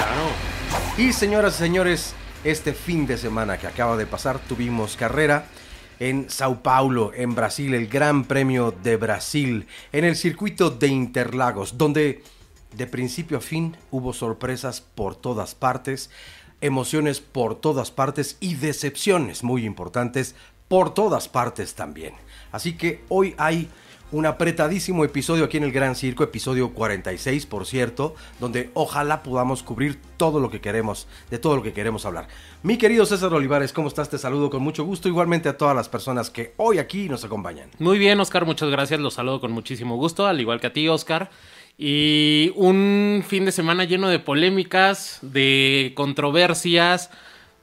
[0.99, 5.47] Y señoras y señores, este fin de semana que acaba de pasar tuvimos carrera
[6.01, 11.77] en Sao Paulo, en Brasil, el Gran Premio de Brasil, en el circuito de Interlagos,
[11.77, 12.23] donde
[12.77, 16.11] de principio a fin hubo sorpresas por todas partes,
[16.61, 20.35] emociones por todas partes y decepciones muy importantes
[20.69, 22.15] por todas partes también.
[22.53, 23.69] Así que hoy hay
[24.11, 29.63] un apretadísimo episodio aquí en el Gran Circo, episodio 46 por cierto, donde ojalá podamos
[29.63, 32.29] cubrir todo lo que queremos, de todo lo que queremos hablar.
[32.63, 34.09] Mi querido César Olivares, ¿cómo estás?
[34.09, 37.71] Te saludo con mucho gusto, igualmente a todas las personas que hoy aquí nos acompañan.
[37.79, 38.99] Muy bien, Oscar, muchas gracias.
[38.99, 41.31] Los saludo con muchísimo gusto, al igual que a ti, Oscar.
[41.79, 47.11] Y un fin de semana lleno de polémicas, de controversias,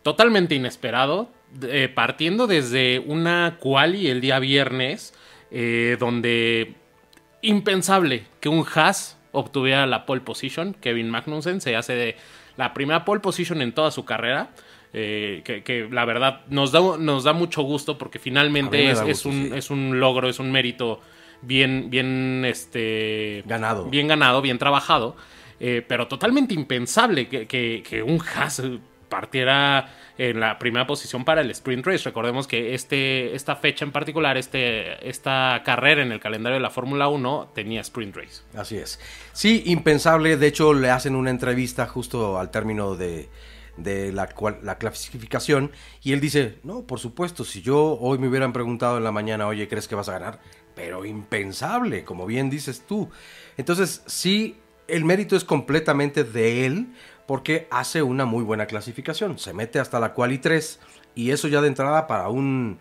[0.03, 1.29] totalmente inesperado,
[1.63, 5.13] eh, partiendo desde una quali el día viernes,
[5.51, 6.75] eh, donde
[7.41, 10.73] impensable que un Haas obtuviera la pole position.
[10.79, 12.15] Kevin Magnussen se hace de
[12.55, 14.49] la primera pole position en toda su carrera.
[14.97, 19.25] eh, que, que la verdad nos da, nos da mucho gusto porque finalmente me es,
[19.25, 19.51] un, sí.
[19.53, 21.01] es un logro, es un mérito
[21.45, 23.43] bien, bien, este...
[23.45, 23.85] Ganado.
[23.85, 25.15] Bien ganado, bien trabajado.
[25.59, 28.61] eh, pero totalmente impensable que, que- que un Haas
[29.09, 32.03] partiera en la primera posición para el sprint race.
[32.03, 36.69] Recordemos que este, esta fecha en particular, este, esta carrera en el calendario de la
[36.69, 38.41] Fórmula 1 tenía sprint race.
[38.57, 38.99] Así es.
[39.33, 40.35] Sí, impensable.
[40.37, 43.29] De hecho, le hacen una entrevista justo al término de,
[43.77, 48.27] de la, cual- la clasificación y él dice, no, por supuesto, si yo hoy me
[48.27, 50.39] hubieran preguntado en la mañana, oye, ¿crees que vas a ganar?
[50.75, 53.09] Pero impensable, como bien dices tú.
[53.57, 54.57] Entonces, sí,
[54.87, 56.87] el mérito es completamente de él
[57.25, 59.39] porque hace una muy buena clasificación.
[59.39, 60.79] Se mete hasta la quali 3
[61.15, 62.77] y eso ya de entrada para un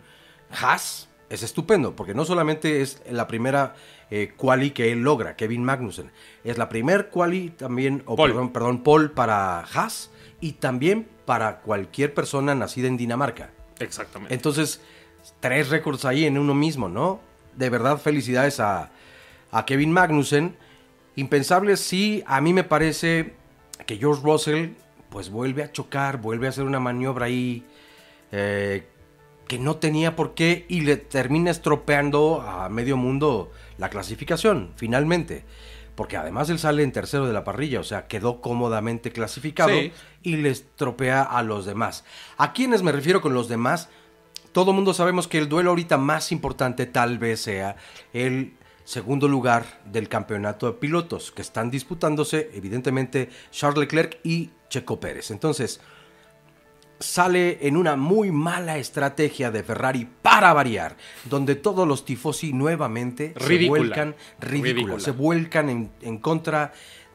[0.51, 3.75] Haas es estupendo, porque no solamente es la primera
[4.11, 6.11] eh, quali que él logra, Kevin Magnussen,
[6.43, 12.13] es la primer quali también, o perdón, perdón, pole para Haas y también para cualquier
[12.13, 13.49] persona nacida en Dinamarca.
[13.79, 14.33] Exactamente.
[14.35, 14.81] Entonces,
[15.39, 17.19] tres récords ahí en uno mismo, ¿no?
[17.57, 18.91] De verdad, felicidades a,
[19.51, 20.55] a Kevin Magnussen.
[21.15, 23.33] Impensable, sí, a mí me parece
[23.85, 24.69] que George Russell,
[25.09, 27.63] pues vuelve a chocar, vuelve a hacer una maniobra ahí
[28.31, 28.85] eh,
[29.47, 35.45] que no tenía por qué y le termina estropeando a medio mundo la clasificación, finalmente.
[35.95, 39.93] Porque además él sale en tercero de la parrilla, o sea, quedó cómodamente clasificado Sí.
[40.23, 42.03] y le estropea a los demás.
[42.37, 43.87] ¿A quiénes me refiero con los demás?
[44.55, 47.75] Todo mundo sabemos que el duelo ahorita más importante tal vez sea
[48.13, 48.53] el
[48.85, 55.29] segundo lugar del campeonato de pilotos, que están disputándose evidentemente Charles Leclerc y Checo Pérez.
[55.31, 55.81] Entonces,
[57.01, 63.33] sale en una muy mala estrategia de Ferrari para variar, donde todos los tifosi nuevamente
[63.37, 63.79] se Ridícula.
[63.79, 64.99] vuelcan ridículos, Ridícula.
[65.01, 66.71] se vuelcan en, en contra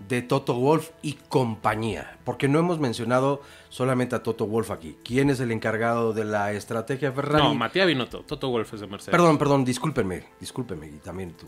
[0.09, 4.97] de Toto Wolf y compañía, porque no hemos mencionado solamente a Toto Wolf aquí.
[5.05, 7.45] ¿Quién es el encargado de la estrategia Ferrari?
[7.45, 8.21] No, Matías Binotto.
[8.23, 9.13] Toto Wolf es de Mercedes.
[9.13, 11.47] Perdón, perdón, discúlpenme, discúlpenme, y también tú.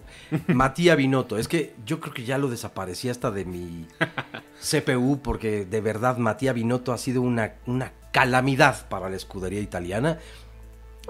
[0.52, 3.86] Matías Binotto, es que yo creo que ya lo desaparecí hasta de mi
[4.60, 10.18] CPU, porque de verdad Matías Binotto ha sido una, una calamidad para la escudería italiana.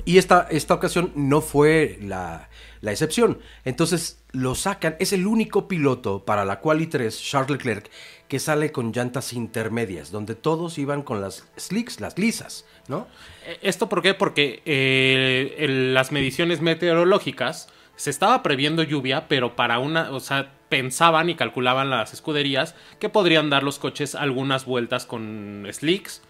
[0.04, 2.48] Y esta, esta ocasión no fue la,
[2.80, 3.38] la, excepción.
[3.64, 4.96] Entonces lo sacan.
[4.98, 7.90] Es el único piloto para la Quali 3, Charles Leclerc,
[8.26, 13.06] que sale con llantas intermedias, donde todos iban con las slicks, las lisas, ¿no?
[13.46, 14.14] Eh, ¿Esto por qué?
[14.14, 21.28] Porque eh, las mediciones meteorológicas se estaba previendo lluvia, pero para una, o sea, pensaban
[21.28, 26.22] y calculaban las escuderías que podrían dar los coches algunas vueltas con slicks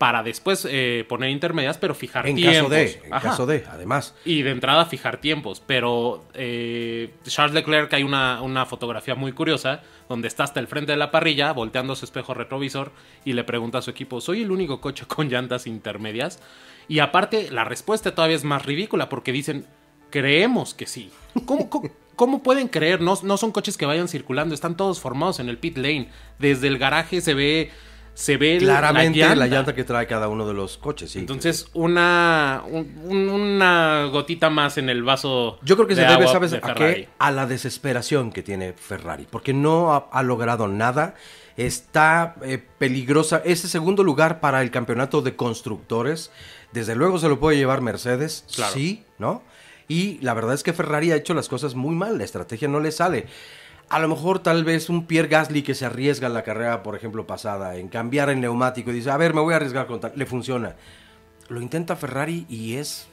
[0.00, 2.56] para después eh, poner intermedias, pero fijar en tiempos.
[2.56, 4.14] Caso de, en caso de, además.
[4.24, 5.62] Y de entrada fijar tiempos.
[5.66, 10.92] Pero eh, Charles Leclerc hay una, una, fotografía muy curiosa donde está hasta el frente
[10.92, 12.92] de la parrilla, volteando su espejo retrovisor
[13.26, 16.40] y le pregunta a su equipo, ¿soy el único coche con llantas intermedias?
[16.88, 19.66] Y aparte, la respuesta todavía es más ridícula porque dicen,
[20.08, 21.10] creemos que sí.
[21.44, 23.02] ¿Cómo, cómo, cómo pueden creer?
[23.02, 26.08] No, no son coches que vayan circulando, están todos formados en el pit lane.
[26.38, 27.70] Desde el garaje se ve
[28.14, 29.36] se ve claramente la llanta.
[29.36, 29.74] la llanta.
[29.74, 31.10] que trae cada uno de los coches.
[31.12, 31.18] Sí.
[31.20, 35.58] Entonces, una, un, una gotita más en el vaso.
[35.62, 36.50] Yo creo que de se debe, agua ¿sabes?
[36.50, 37.08] de A, qué?
[37.18, 41.14] a la desesperación que tiene Ferrari, porque no ha, ha logrado nada.
[41.56, 43.42] Está eh, peligrosa.
[43.44, 46.30] Ese segundo lugar para el campeonato de constructores,
[46.72, 48.72] desde luego se lo puede llevar Mercedes, Claro.
[48.72, 49.42] sí, ¿no?
[49.88, 52.78] Y la verdad es que Ferrari ha hecho las cosas muy mal, la estrategia no
[52.80, 53.26] le sale.
[53.90, 56.94] A lo mejor tal vez un Pierre Gasly que se arriesga en la carrera, por
[56.94, 59.98] ejemplo, pasada, en cambiar el neumático y dice, a ver, me voy a arriesgar con
[59.98, 60.76] tal, le funciona.
[61.48, 63.08] Lo intenta Ferrari y es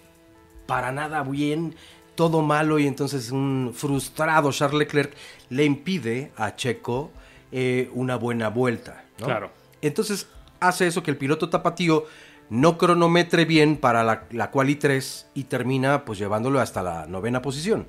[0.67, 1.75] para nada bien,
[2.13, 5.15] todo malo y entonces un frustrado Charles Leclerc
[5.49, 7.09] le impide a Checo
[7.51, 9.03] eh, una buena vuelta.
[9.17, 9.25] ¿no?
[9.25, 9.49] Claro.
[9.81, 10.27] Entonces
[10.59, 12.05] hace eso que el piloto tapatío
[12.51, 17.41] no cronometre bien para la, la quali 3 y termina pues llevándolo hasta la novena
[17.41, 17.87] posición.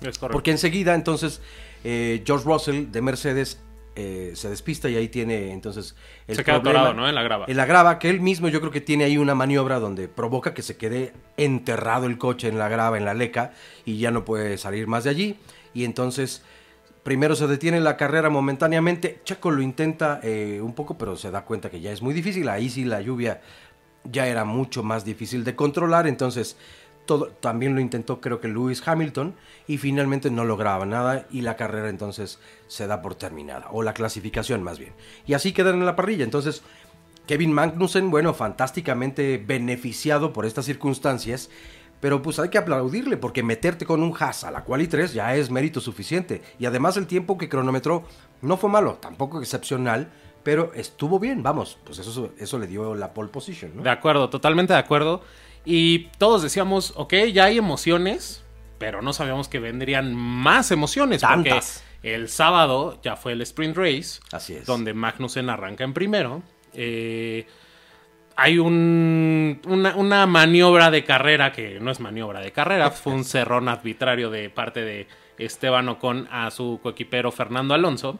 [0.00, 0.18] Es.
[0.18, 1.40] Porque enseguida entonces
[1.84, 3.60] eh, George Russell de Mercedes
[3.96, 5.96] eh, se despista y ahí tiene entonces
[6.28, 6.80] el se queda problema.
[6.80, 7.08] atorado, ¿no?
[7.08, 7.46] En la grava.
[7.48, 10.54] En la grava, que él mismo yo creo que tiene ahí una maniobra donde provoca
[10.54, 13.52] que se quede enterrado el coche en la grava, en la leca,
[13.84, 15.36] y ya no puede salir más de allí.
[15.74, 16.42] Y entonces,
[17.02, 19.20] primero se detiene la carrera momentáneamente.
[19.24, 22.48] Checo lo intenta eh, un poco, pero se da cuenta que ya es muy difícil.
[22.48, 23.40] Ahí sí la lluvia
[24.04, 26.06] ya era mucho más difícil de controlar.
[26.06, 26.56] Entonces,
[27.18, 29.34] también lo intentó creo que Lewis Hamilton
[29.66, 33.94] y finalmente no lograba nada y la carrera entonces se da por terminada, o la
[33.94, 34.92] clasificación más bien.
[35.26, 36.24] Y así quedan en la parrilla.
[36.24, 36.62] Entonces,
[37.26, 41.50] Kevin Magnussen, bueno, fantásticamente beneficiado por estas circunstancias,
[42.00, 45.36] pero pues hay que aplaudirle porque meterte con un Haas a la quali 3 ya
[45.36, 46.42] es mérito suficiente.
[46.58, 48.04] Y además el tiempo que cronometró
[48.42, 50.10] no fue malo, tampoco excepcional,
[50.42, 53.82] pero estuvo bien, vamos, pues eso, eso le dio la pole position.
[53.82, 55.22] De acuerdo, totalmente de acuerdo.
[55.64, 58.42] Y todos decíamos, ok, ya hay emociones,
[58.78, 61.20] pero no sabíamos que vendrían más emociones.
[61.20, 61.84] Tantas.
[62.00, 64.20] Porque el sábado ya fue el sprint race.
[64.32, 64.66] Así es.
[64.66, 66.42] Donde Magnussen arranca en primero.
[66.72, 67.46] Eh,
[68.36, 73.24] hay un, una, una maniobra de carrera que no es maniobra de carrera, fue un
[73.24, 78.18] cerrón arbitrario de parte de Esteban Ocon a su coequipero Fernando Alonso.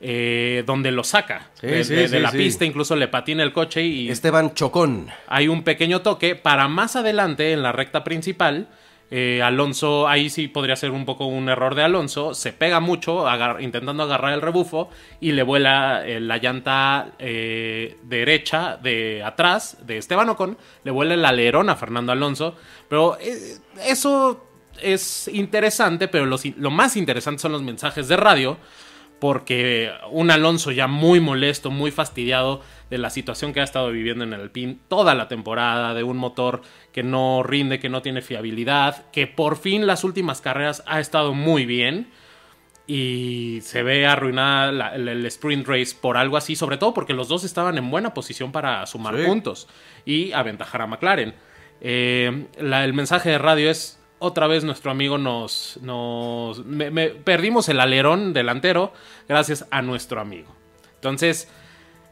[0.00, 3.42] Eh, donde lo saca Sí, de, sí, de- de sí, la pista, incluso le patina
[3.42, 5.08] el coche y Esteban Chocón.
[5.26, 8.68] hay un pequeño toque para más adelante en la recta principal.
[9.12, 12.32] eh, Alonso, ahí sí podría ser un poco un error de Alonso.
[12.32, 14.88] Se pega mucho agar- intentando agarrar el rebufo
[15.20, 20.56] y le vuela eh, la llanta eh, derecha de atrás de Esteban Ocon.
[20.84, 22.54] Le vuela el alerón a Fernando Alonso.
[22.88, 23.18] Pero
[23.84, 24.46] eso
[24.80, 28.56] es interesante, pero los lo más interesante son los mensajes de radio
[29.20, 34.24] porque un Alonso ya muy molesto, muy fastidiado de la situación que ha estado viviendo
[34.24, 38.22] en el Alpine toda la temporada, de un motor que no rinde, que no tiene
[38.22, 42.08] fiabilidad, que por fin las últimas carreras ha estado muy bien
[42.86, 47.12] y se ve arruinada la- el, el sprint race por algo así, sobre todo porque
[47.12, 49.24] los dos estaban en buena posición para sumar Sí.
[49.24, 49.68] puntos
[50.04, 51.34] y aventajar a McLaren.
[51.80, 57.08] Eh, la- el mensaje de radio es otra vez nuestro amigo nos, nos me- me-
[57.08, 58.92] perdimos el alerón delantero
[59.28, 60.48] gracias a nuestro amigo.
[60.94, 61.48] Entonces,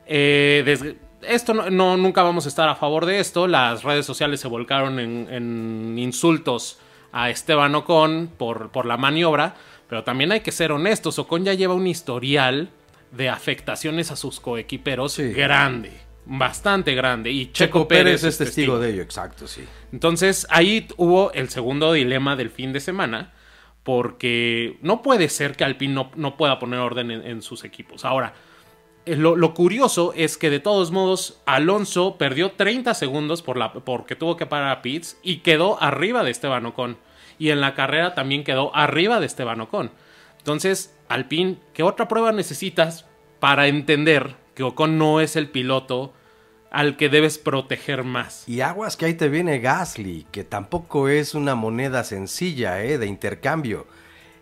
[0.06, 3.46] eh, desde- esto no, no- nunca vamos a estar a favor de esto.
[3.46, 6.78] Las redes sociales se volcaron en, en insultos
[7.12, 9.54] a Esteban Ocon por, por la maniobra,
[9.88, 11.18] pero también hay que ser honestos.
[11.18, 12.70] Ocon ya lleva un historial
[13.12, 15.32] de afectaciones a sus coequiperos Sí.
[15.32, 15.92] grande,
[16.28, 17.30] bastante grande.
[17.30, 19.64] Y Checo, Checo Pérez es es testigo de ello, exacto, sí.
[19.92, 23.32] entonces ahí hubo el segundo dilema del fin de semana,
[23.82, 28.04] porque no puede ser que Alpine no, pueda poner orden en, sus equipos.
[28.04, 28.34] Ahora,
[29.06, 34.14] eh, lo, curioso es que de todos modos Alonso perdió 30 segundos por la, porque
[34.14, 36.98] tuvo que parar a Pitts y quedó arriba de Esteban Ocon.
[37.38, 39.90] Y en la carrera también quedó arriba de Esteban Ocon.
[40.36, 43.06] Entonces, Alpine, ¿qué otra prueba necesitas
[43.40, 46.12] para entender que Ocon no es el piloto
[46.72, 48.42] al que debes proteger más.
[48.48, 52.98] Y aguas que ahí te viene Gasly, que tampoco es una moneda sencilla ¿eh?
[52.98, 53.86] de intercambio.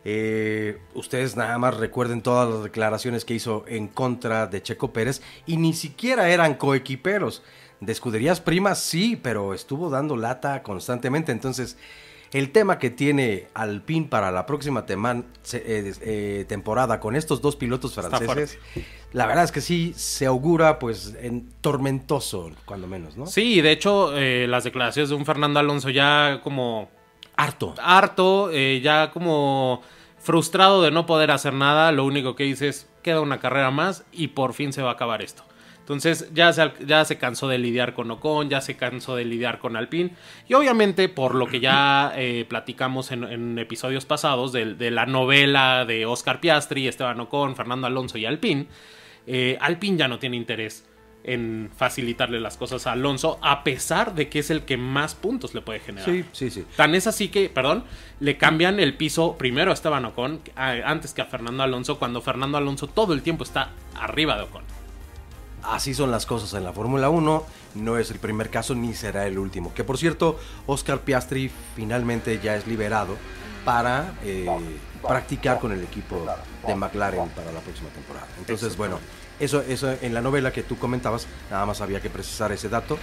[0.07, 5.21] Eh, ustedes nada más recuerden todas las declaraciones que hizo en contra de Checo Pérez
[5.45, 7.43] y ni siquiera eran coequiperos.
[7.81, 11.31] De escuderías primas sí, pero estuvo dando lata constantemente.
[11.31, 11.77] Entonces,
[12.33, 17.95] el tema que tiene Alpine para la próxima eh, eh, temporada con estos dos pilotos
[17.95, 18.59] franceses,
[19.13, 23.27] la verdad es que sí se augura pues en tormentoso, cuando menos, ¿no?
[23.27, 26.91] Sí, de hecho, eh, las declaraciones de un Fernando Alonso ya como...
[27.39, 27.75] Harto.
[27.79, 29.83] Harto, ya como
[30.19, 34.05] frustrado de no poder hacer nada, lo único que dice es, queda una carrera más
[34.11, 35.45] y por fin se va a acabar esto.
[35.87, 39.61] Entonces ya se, ya se cansó de lidiar con Ocon, ya se cansó de lidiar
[39.61, 40.11] con Alpine.
[40.49, 46.05] Y obviamente, por lo que ya eh, platicamos en, episodios pasados de, la novela de
[46.05, 48.67] Oscar Piastri, Esteban Ocon, Fernando Alonso y Alpine,
[49.29, 50.85] eh, Alpine ya no tiene interés
[51.23, 55.55] en facilitarle las cosas a Alonso, a pesar de que es el que más puntos
[55.55, 56.11] le puede generar.
[56.11, 56.65] Sí, sí, sí.
[56.75, 57.85] Tan es así que, perdón,
[58.19, 62.59] le cambian el piso primero a Esteban Ocon antes que a Fernando Alonso, cuando Fernando
[62.59, 64.76] Alonso todo el tiempo está arriba de Ocon.
[65.69, 69.27] Así son las cosas en la Fórmula 1, no es el primer caso ni será
[69.27, 69.75] el último.
[69.75, 73.17] Que por cierto, Oscar Piastri finalmente ya es liberado
[73.65, 74.47] para eh,
[75.03, 76.25] practicar con el equipo
[76.67, 78.29] de McLaren para la próxima temporada.
[78.39, 79.01] Entonces, bueno,
[79.41, 82.97] eso, eso en la novela que tú comentabas, nada más había que precisar ese dato.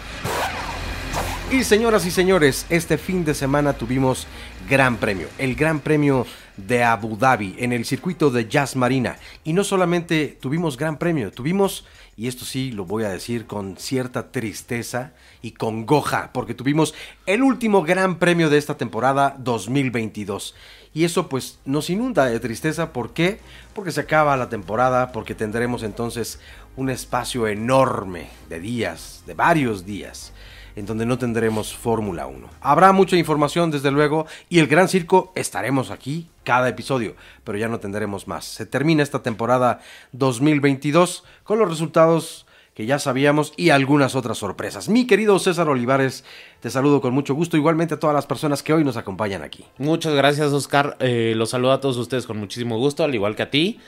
[1.52, 4.26] Y señoras y señores, este fin de semana tuvimos
[4.70, 6.26] Gran Premio, el Gran Premio
[6.58, 9.18] de Abu Dhabi en el circuito de Jazz Marina.
[9.44, 13.76] Y no solamente tuvimos Gran Premio, tuvimos y esto sí lo voy a decir con
[13.78, 16.94] cierta tristeza y congoja, porque tuvimos
[17.26, 20.54] el último gran premio de esta temporada 2022.
[20.94, 23.40] Y eso pues nos inunda de tristeza, ¿por qué?
[23.74, 26.40] Porque se acaba la temporada, porque tendremos entonces
[26.76, 30.33] un espacio enorme de días, de varios días
[30.76, 32.50] en donde no tendremos Fórmula 1.
[32.62, 37.68] Habrá mucha información, desde luego, y el Gran Circo estaremos aquí cada episodio, pero ya
[37.68, 38.46] no tendremos más.
[38.46, 39.80] Se termina esta temporada
[40.12, 44.90] 2022 con los resultados que ya sabíamos y algunas otras sorpresas.
[44.90, 46.24] Mi querido César Olivares,
[46.60, 49.66] te saludo con mucho gusto, igualmente a todas las personas que hoy nos acompañan aquí.
[49.78, 50.98] Muchas gracias, Oscar.
[51.00, 53.80] Eh, los saludo a todos ustedes con muchísimo gusto, al igual que a ti.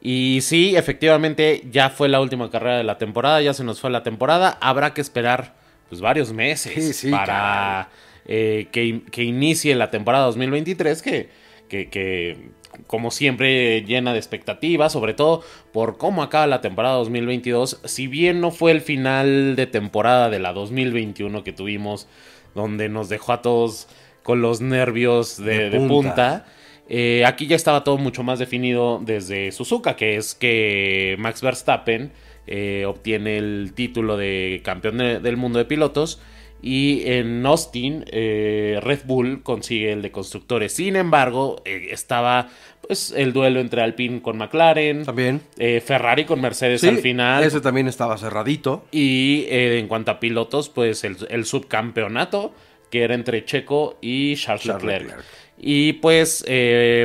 [0.00, 3.90] Y sí, efectivamente, ya fue la última carrera de la temporada, ya se nos fue
[3.90, 4.58] la temporada.
[4.60, 5.54] Habrá que esperar
[5.92, 7.90] pues varios meses para
[8.24, 11.28] eh, que, inicie la temporada 2023 que,
[11.68, 12.48] que, que,
[12.86, 18.40] como siempre llena de expectativas, sobre todo por cómo acaba la temporada 2022, si bien
[18.40, 22.08] no fue el final de temporada de la 2021 que tuvimos,
[22.54, 23.86] donde nos dejó a todos
[24.22, 26.46] con los nervios de, punta.
[26.88, 32.12] Eh, aquí ya estaba todo mucho más definido desde Suzuka, que es que Max Verstappen
[32.46, 36.20] eh, obtiene el título de campeón del mundo de pilotos.
[36.64, 40.72] Y en Austin, eh, Red Bull consigue el de constructores.
[40.72, 42.48] Sin embargo, eh, estaba
[42.86, 45.04] pues el duelo entre Alpine con McLaren.
[45.04, 45.40] También.
[45.84, 47.42] Ferrari con Mercedes al final.
[47.42, 48.84] Ese también estaba cerradito.
[48.92, 52.52] Y en cuanto a pilotos, pues el, subcampeonato,
[52.90, 55.24] que era entre Checo y Charles, Leclerc.
[55.58, 56.44] Y pues,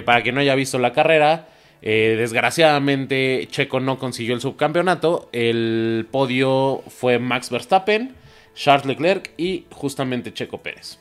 [0.05, 1.47] para quien no haya visto la carrera,
[1.81, 5.29] eh, desgraciadamente, Checo no consiguió el subcampeonato.
[5.31, 8.15] El podio fue Max Verstappen,
[8.55, 10.99] Charles Leclerc y justamente Checo Pérez.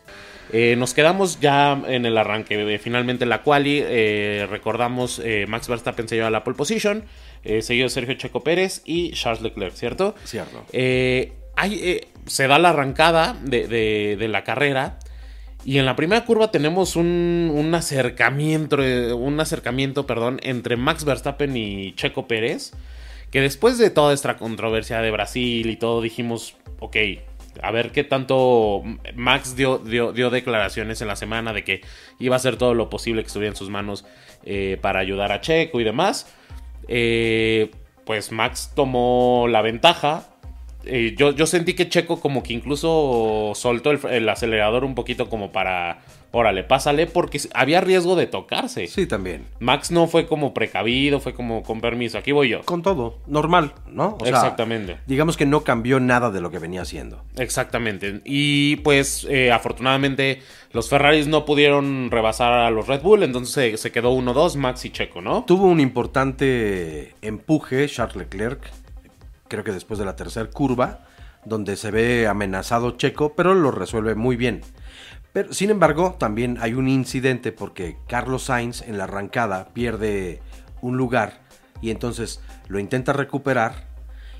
[0.52, 2.78] Eh, nos quedamos ya en el arranque.
[2.78, 7.04] Finalmente la quali, eh, recordamos, Max Verstappen se lleva la pole position,
[7.60, 10.14] seguido Sergio Checo Pérez y Charles Leclerc, ¿cierto?
[10.24, 10.64] Cierto.
[10.72, 14.98] se da la arrancada de la carrera
[15.66, 18.76] y en la primera curva tenemos un, acercamiento,
[19.16, 22.72] un acercamiento, perdón, entre Max Verstappen y Checo Pérez.
[23.32, 26.96] Que después de toda esta controversia de Brasil y todo, dijimos, ok,
[27.60, 28.84] a ver qué tanto
[29.16, 31.80] Max dio, dio, declaraciones en la semana de que
[32.20, 34.04] iba a hacer todo lo posible que estuviera en sus manos
[34.44, 36.32] eh, para ayudar a Checo y demás.
[36.86, 37.72] Eh,
[38.04, 40.28] pues Max tomó la ventaja,
[40.86, 45.28] eh, yo, yo sentí que Checo como que incluso soltó el, el acelerador un poquito
[45.28, 46.00] como para
[46.36, 48.86] órale, pásale, porque había riesgo de tocarse.
[48.88, 49.46] Sí, también.
[49.58, 52.62] Max no fue como precavido, fue como con permiso, aquí voy yo.
[52.64, 54.18] Con todo, normal, ¿no?
[54.24, 54.98] Exactamente.
[55.06, 57.22] digamos que no cambió nada de lo que venía haciendo.
[57.36, 58.20] Exactamente.
[58.24, 60.42] Y pues eh, afortunadamente
[60.72, 64.90] los Ferraris no pudieron rebasar a los Red Bull, entonces se, quedó 1-2 Max y
[64.90, 65.44] Checo, ¿no?
[65.44, 68.60] Tuvo un importante empuje Charles Leclerc,
[69.48, 71.00] creo que después de la tercera curva,
[71.44, 74.62] donde se ve amenazado Checo, pero lo resuelve muy bien.
[75.32, 80.40] Pero, sin embargo, también hay un incidente porque Carlos Sainz en la arrancada pierde
[80.80, 81.40] un lugar
[81.80, 83.86] y entonces lo intenta recuperar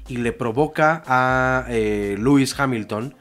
[0.09, 3.15] y le provoca a eh, Lewis Hamilton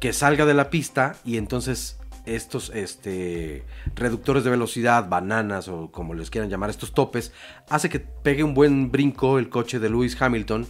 [0.00, 3.64] que salga de la pista y entonces estos este,
[3.94, 7.32] reductores de velocidad, bananas o como les quieran llamar, estos topes,
[7.68, 10.66] hace que pegue un buen brinco el coche de Lewis Hamilton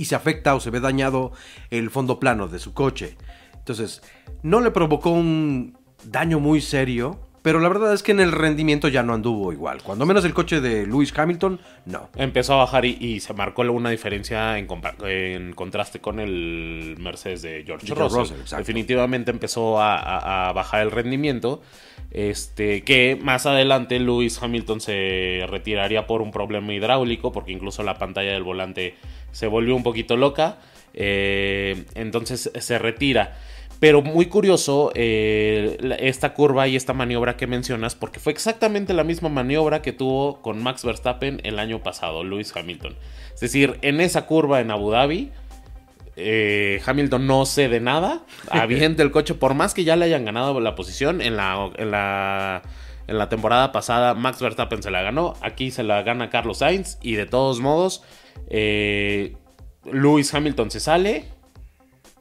[0.00, 1.32] y se afecta o se ve dañado
[1.68, 3.18] el fondo plano de su coche.
[3.52, 4.00] Entonces,
[4.42, 8.88] no le provocó un daño muy serio, pero la verdad es que en el rendimiento
[8.88, 9.82] ya no anduvo igual.
[9.82, 12.08] Cuando menos el coche de Lewis Hamilton, no.
[12.16, 14.66] Empezó a bajar y, se marcó una diferencia en,
[15.54, 18.38] contraste con el Mercedes de George, Russell.
[18.56, 21.60] Definitivamente empezó a, bajar el rendimiento.
[22.10, 27.98] Este, que más adelante Lewis Hamilton se retiraría por un problema hidráulico, porque incluso la
[27.98, 28.94] pantalla del volante
[29.30, 30.58] se volvió un poquito loca.
[30.94, 33.36] Eh, entonces se retira.
[33.80, 39.04] Pero muy curioso eh, esta curva y esta maniobra que mencionas, porque fue exactamente la
[39.04, 42.94] misma maniobra que tuvo con Max Verstappen el año pasado, Lewis Hamilton.
[43.32, 45.30] Es decir, en esa curva en Abu Dhabi,
[46.16, 50.58] eh, Hamilton no cede nada, avienta el coche, por más que ya le hayan ganado
[50.60, 52.62] la posición en la, en la,
[53.06, 56.98] en la temporada pasada, Max Verstappen se la ganó, aquí se la gana Carlos Sainz
[57.02, 58.02] y de todos modos,
[58.48, 59.36] eh,
[59.90, 61.26] Lewis Hamilton se sale,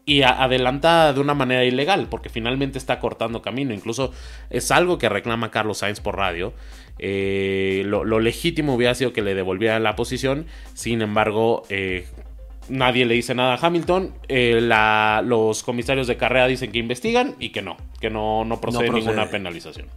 [0.10, 3.76] y adelanta de una manera ilegal, porque finalmente está cortando camino.
[3.76, 4.12] Incluso
[4.50, 6.52] es algo que reclama Carlos Sainz por radio.
[6.98, 12.08] Eh, lo, legítimo hubiera sido que le devolvieran la posición, sin embargo, eh,
[12.70, 14.14] nadie le dice nada a Hamilton.
[14.28, 14.60] Eh,
[15.24, 19.30] los comisarios de carrera dicen que investigan y que no, que no, no procede, ninguna
[19.30, 19.88] penalización.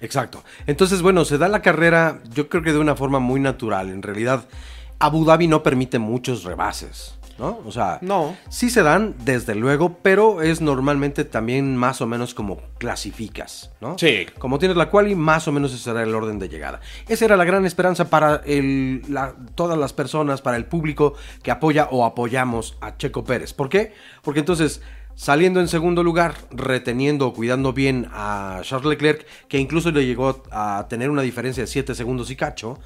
[0.00, 0.44] Exacto.
[0.66, 3.90] Entonces, bueno, se da la carrera, yo creo que de una forma muy natural.
[3.90, 4.44] En realidad,
[4.98, 7.18] Abu Dhabi no permite muchos rebases.
[7.38, 7.60] ¿No?
[7.66, 8.36] O sea, no.
[8.48, 13.98] sí se dan, desde luego, pero es normalmente también más o menos como clasificas, ¿no?
[13.98, 14.26] Sí.
[14.38, 16.80] Como tienes la quali, más o menos ese será el orden de llegada.
[17.08, 19.02] Esa era la gran esperanza para el,
[19.54, 23.52] todas las personas, para el público que apoya o apoyamos a Checo Pérez.
[23.52, 23.92] ¿Por qué?
[24.22, 24.80] Porque entonces
[25.16, 30.86] saliendo en segundo lugar, reteniendo, cuidando bien a Charles Leclerc, que incluso le llegó a
[30.88, 32.78] tener una diferencia de 7 segundos y cacho,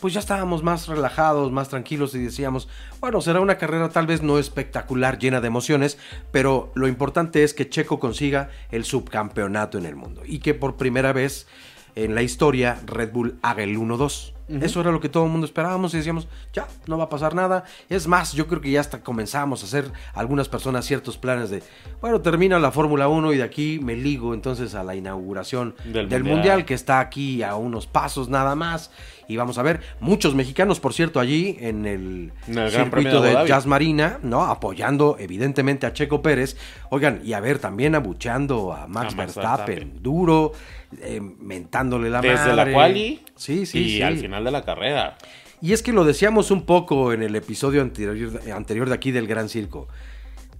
[0.00, 2.68] pues ya estábamos más relajados, más tranquilos y decíamos,
[3.00, 5.98] bueno, será una carrera tal vez no espectacular, llena de emociones,
[6.30, 10.76] pero lo importante es que Checo consiga el subcampeonato en el mundo y que por
[10.76, 11.46] primera vez
[11.94, 14.37] en la historia Red Bull haga el 1-2.
[14.48, 17.34] Eso era lo que todo el mundo esperábamos y decíamos, ya, no va a pasar
[17.34, 17.64] nada.
[17.88, 21.62] Es más, yo creo que ya hasta comenzamos a hacer algunas personas ciertos planes de,
[22.00, 26.24] bueno, termina la Fórmula 1 y de aquí me ligo entonces a la inauguración del,
[26.24, 26.64] mundial.
[26.64, 28.90] que está aquí a unos pasos nada más.
[29.28, 32.32] Y vamos a ver, muchos mexicanos, por cierto, allí en el,
[32.70, 34.44] circuito de, Jazz Marina, ¿no?
[34.44, 36.56] Apoyando evidentemente a Checo Pérez.
[36.88, 40.52] Oigan, y a ver, también abucheando a Max, Verstappen, duro,
[41.00, 45.18] eh, mentándole la Desde la quali sí, sí, y al final de la carrera.
[45.60, 49.26] Y es que lo decíamos un poco en el episodio anterior, anterior de aquí del
[49.26, 49.88] Gran Circo.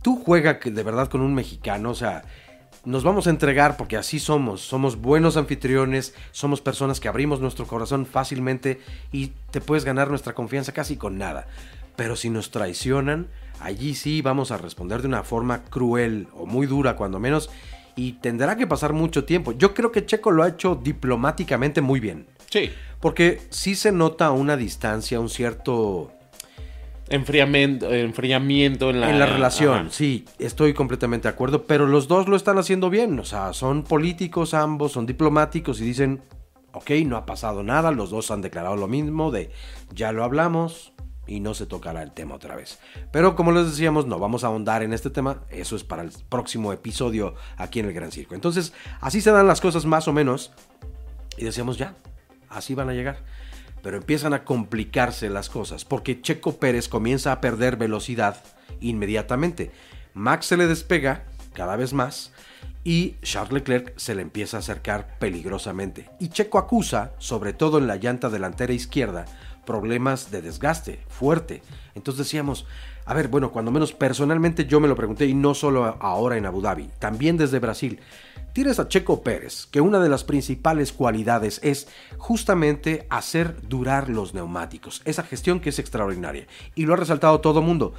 [0.02, 2.24] Tú juegas de verdad con un mexicano, o sea,
[2.84, 4.60] nos vamos a entregar porque así somos.
[4.60, 8.80] Somos buenos anfitriones, somos personas que abrimos nuestro corazón fácilmente
[9.12, 11.46] y te puedes ganar nuestra confianza casi con nada.
[11.96, 13.28] Pero si nos traicionan,
[13.60, 17.50] allí sí vamos a responder de una forma cruel o muy dura cuando menos
[17.98, 19.50] y tendrá que pasar mucho tiempo.
[19.50, 22.26] Yo creo que Checo lo ha hecho diplomáticamente muy bien.
[22.48, 22.70] Sí.
[23.00, 26.12] Porque sí se nota una distancia, un cierto
[27.08, 29.90] enfriamiento, enfriamiento en la, en la relación.
[29.90, 33.82] Sí, estoy completamente de acuerdo, pero los dos lo están haciendo bien, o sea, son
[33.82, 36.22] políticos ambos, son diplomáticos y dicen,
[36.72, 39.50] ok, no ha pasado nada, los dos han declarado lo mismo de,
[39.92, 40.92] ya lo hablamos
[41.28, 42.78] y no se tocará el tema otra vez.
[43.12, 46.10] Pero como les decíamos, no vamos a ahondar en este tema, eso es para el
[46.28, 48.34] próximo episodio aquí en el Gran Circo.
[48.34, 50.52] Entonces, así se dan las cosas más o menos
[51.36, 51.94] y decíamos ya,
[52.48, 53.18] así van a llegar
[53.82, 58.36] pero empiezan a complicarse las cosas porque Checo Pérez comienza a perder velocidad
[58.80, 59.70] inmediatamente.
[60.14, 62.32] Max se le despega cada vez más
[62.84, 66.08] y Charles Leclerc se le empieza a acercar peligrosamente.
[66.18, 69.26] Y Checo acusa, sobre todo en la llanta delantera izquierda,
[69.68, 71.60] problemas de desgaste fuerte.
[71.94, 72.64] Entonces decíamos,
[73.04, 76.46] a ver, bueno, cuando menos personalmente yo me lo pregunté y no solo ahora en
[76.46, 78.00] Abu Dhabi, también desde Brasil.
[78.54, 84.32] Tienes a Checo Pérez, que una de las principales cualidades es justamente hacer durar los
[84.32, 86.46] neumáticos, esa gestión que es extraordinaria.
[86.74, 87.92] Y lo ha resaltado todo mundo.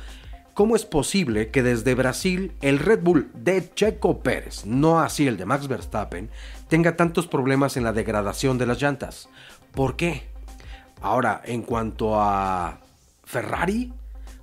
[0.56, 5.38] ¿Cómo es posible que desde Brasil el Red Bull de Checo Pérez, no así el
[5.38, 6.32] de Max Verstappen,
[6.68, 9.30] tenga tantos problemas en la degradación de las llantas?
[9.72, 10.24] ¿Por qué?
[11.02, 12.80] Ahora, en cuanto a
[13.24, 13.94] Ferrari,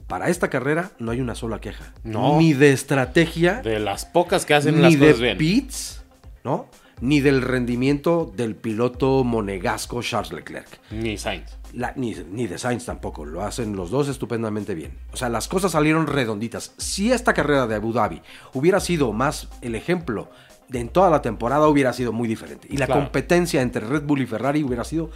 [0.07, 1.93] para esta carrera no hay una sola queja.
[2.05, 2.39] No.
[2.39, 3.61] Ni de estrategia.
[3.63, 5.39] De las pocas que hacen ni las de cosas bien.
[5.39, 6.05] pits,
[6.45, 6.69] ¿no?
[7.01, 10.81] Ni del rendimiento del piloto monegasco Charles Leclerc.
[10.91, 11.59] Ni Sainz.
[11.75, 14.97] La- ni, ni de Sainz tampoco, lo hacen los dos estupendamente bien.
[15.13, 16.73] O sea, las cosas salieron redonditas.
[16.79, 18.23] Si esta carrera de Abu Dhabi
[18.55, 20.31] hubiera sido más el ejemplo
[20.69, 22.67] de en toda la temporada, hubiera sido muy diferente.
[22.71, 23.03] Y la Claro.
[23.03, 25.11] competencia entre Red Bull y Ferrari hubiera sido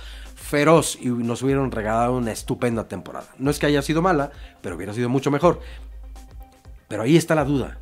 [0.50, 3.28] feroz y nos hubieran regalado una estupenda temporada.
[3.38, 5.60] No es que haya sido mala, pero hubiera sido mucho mejor.
[6.88, 7.78] Pero ahí está la duda.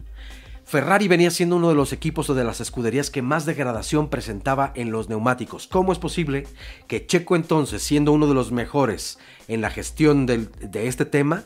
[0.66, 4.70] Ferrari venía siendo uno de los equipos o de las escuderías que más degradación presentaba
[4.74, 5.66] en los neumáticos.
[5.66, 6.46] ¿Cómo es posible
[6.86, 10.48] que Checo entonces, siendo uno de los mejores en la gestión de
[10.86, 11.44] este tema,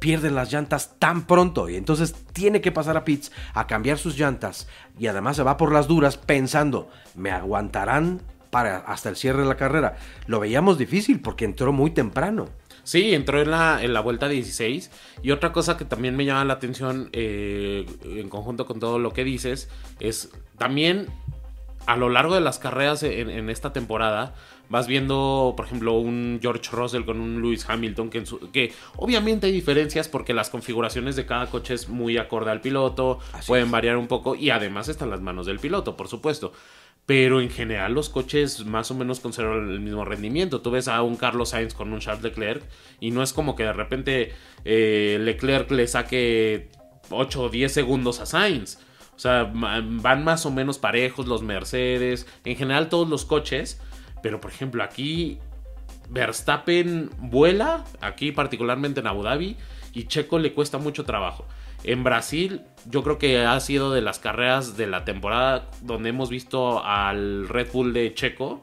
[0.00, 1.68] pierde las llantas tan pronto?
[1.68, 4.66] Y entonces tiene que pasar a pits a cambiar sus llantas
[4.98, 8.20] y además se va por las duras pensando, ¿me aguantarán
[8.50, 9.96] para hasta el cierre de la carrera?
[10.26, 12.48] Lo veíamos difícil porque entró muy temprano.
[12.82, 14.90] Sí, entró en la, en la vuelta 16.
[15.22, 19.12] Y otra cosa que también me llama la atención, eh, en conjunto con todo lo
[19.12, 19.68] que dices,
[20.00, 21.06] es también
[21.86, 24.34] a lo largo de las carreras en, en esta temporada,
[24.68, 28.72] vas viendo, por ejemplo, un George Russell con un Lewis Hamilton, que, en su- que
[28.96, 33.48] obviamente hay diferencias porque las configuraciones de cada coche es muy acorde al piloto, Así
[33.48, 33.70] pueden es.
[33.72, 36.52] variar un poco y además están las manos del piloto, por supuesto.
[37.10, 40.60] Pero en general los coches más o menos conservan el mismo rendimiento.
[40.60, 42.62] Tú ves a un Carlos Sainz con un Charles Leclerc
[43.00, 44.32] y no es como que de repente
[44.64, 46.70] eh, Leclerc le saque
[47.10, 48.78] 8 o 10 segundos a Sainz.
[49.16, 53.80] O sea, van más o menos parejos los Mercedes, en general todos los coches.
[54.22, 55.40] Pero por ejemplo aquí
[56.10, 59.56] Verstappen vuela, aquí particularmente en Abu Dhabi,
[59.92, 61.44] y Checo le cuesta mucho trabajo.
[61.84, 66.28] En Brasil, yo creo que ha sido de las carreras de la temporada donde hemos
[66.28, 68.62] visto al Red Bull de Checo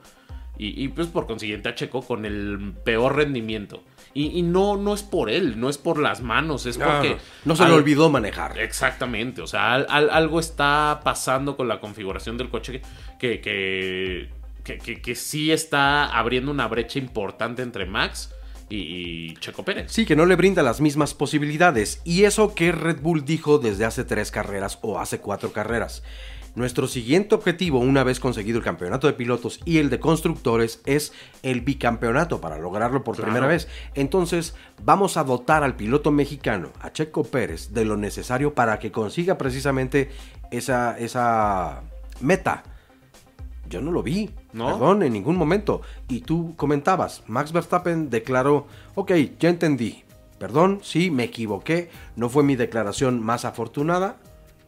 [0.58, 3.84] y, y, pues por consiguiente a Checo con el peor rendimiento.
[4.14, 7.18] Y, y no, no es por él, no es por las manos, es porque...
[7.20, 8.58] Ah, no se le olvidó manejar.
[8.58, 12.82] Exactamente, o sea, al- al- algo está pasando con la configuración del coche
[13.20, 14.30] que, que,
[14.64, 18.34] que, que- que sí está abriendo una brecha importante entre Max
[18.70, 19.92] y, Checo Pérez.
[19.92, 22.02] Sí, que no le brinda las mismas posibilidades.
[22.04, 26.04] Y eso que Red Bull dijo desde hace tres carreras o hace cuatro carreras.
[26.56, 31.14] Nuestro siguiente objetivo, una vez conseguido el campeonato de pilotos y el de constructores, es
[31.44, 33.28] el bicampeonato para lograrlo por Claro.
[33.32, 33.68] primera vez.
[33.94, 38.92] Entonces, vamos a dotar al piloto mexicano, a Checo Pérez, de lo necesario para que
[38.92, 40.10] consiga precisamente
[40.50, 41.84] esa, esa
[42.22, 42.64] meta.
[43.70, 44.68] Yo no lo vi, ¿No?
[44.68, 45.82] perdón, en ningún momento.
[46.08, 50.04] Y tú comentabas, Max Verstappen declaró, ok, ya entendí,
[50.40, 54.18] perdón, sí, me equivoqué, no fue mi declaración más afortunada,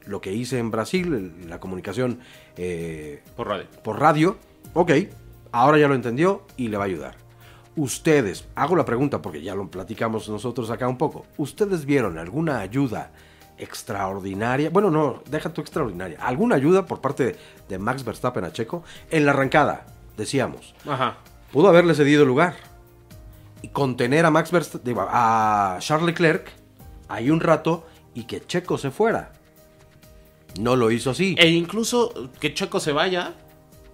[0.05, 2.19] lo que hice en Brasil, la comunicación
[2.57, 3.65] eh, Por radio.
[3.83, 4.37] por radio,
[4.73, 4.91] ok,
[5.51, 7.15] ahora ya lo entendió y le va a ayudar.
[7.75, 12.59] Ustedes, hago la pregunta porque ya lo platicamos nosotros acá un poco, ¿ustedes vieron alguna
[12.59, 13.11] ayuda
[13.59, 14.69] extraordinaria?
[14.69, 17.35] Bueno, no, deja tu extraordinaria, alguna ayuda por parte de,
[17.67, 19.85] de Max Verstappen a Checo en la arrancada,
[20.17, 21.17] decíamos, Ajá.
[21.51, 22.55] pudo haberle cedido lugar
[23.61, 26.51] y contener a Max Verstappen, digo, a Charles Leclerc
[27.09, 29.33] ahí un rato y que Checo se fuera.
[30.59, 31.35] No lo hizo así.
[31.37, 33.35] E incluso que Checo se vaya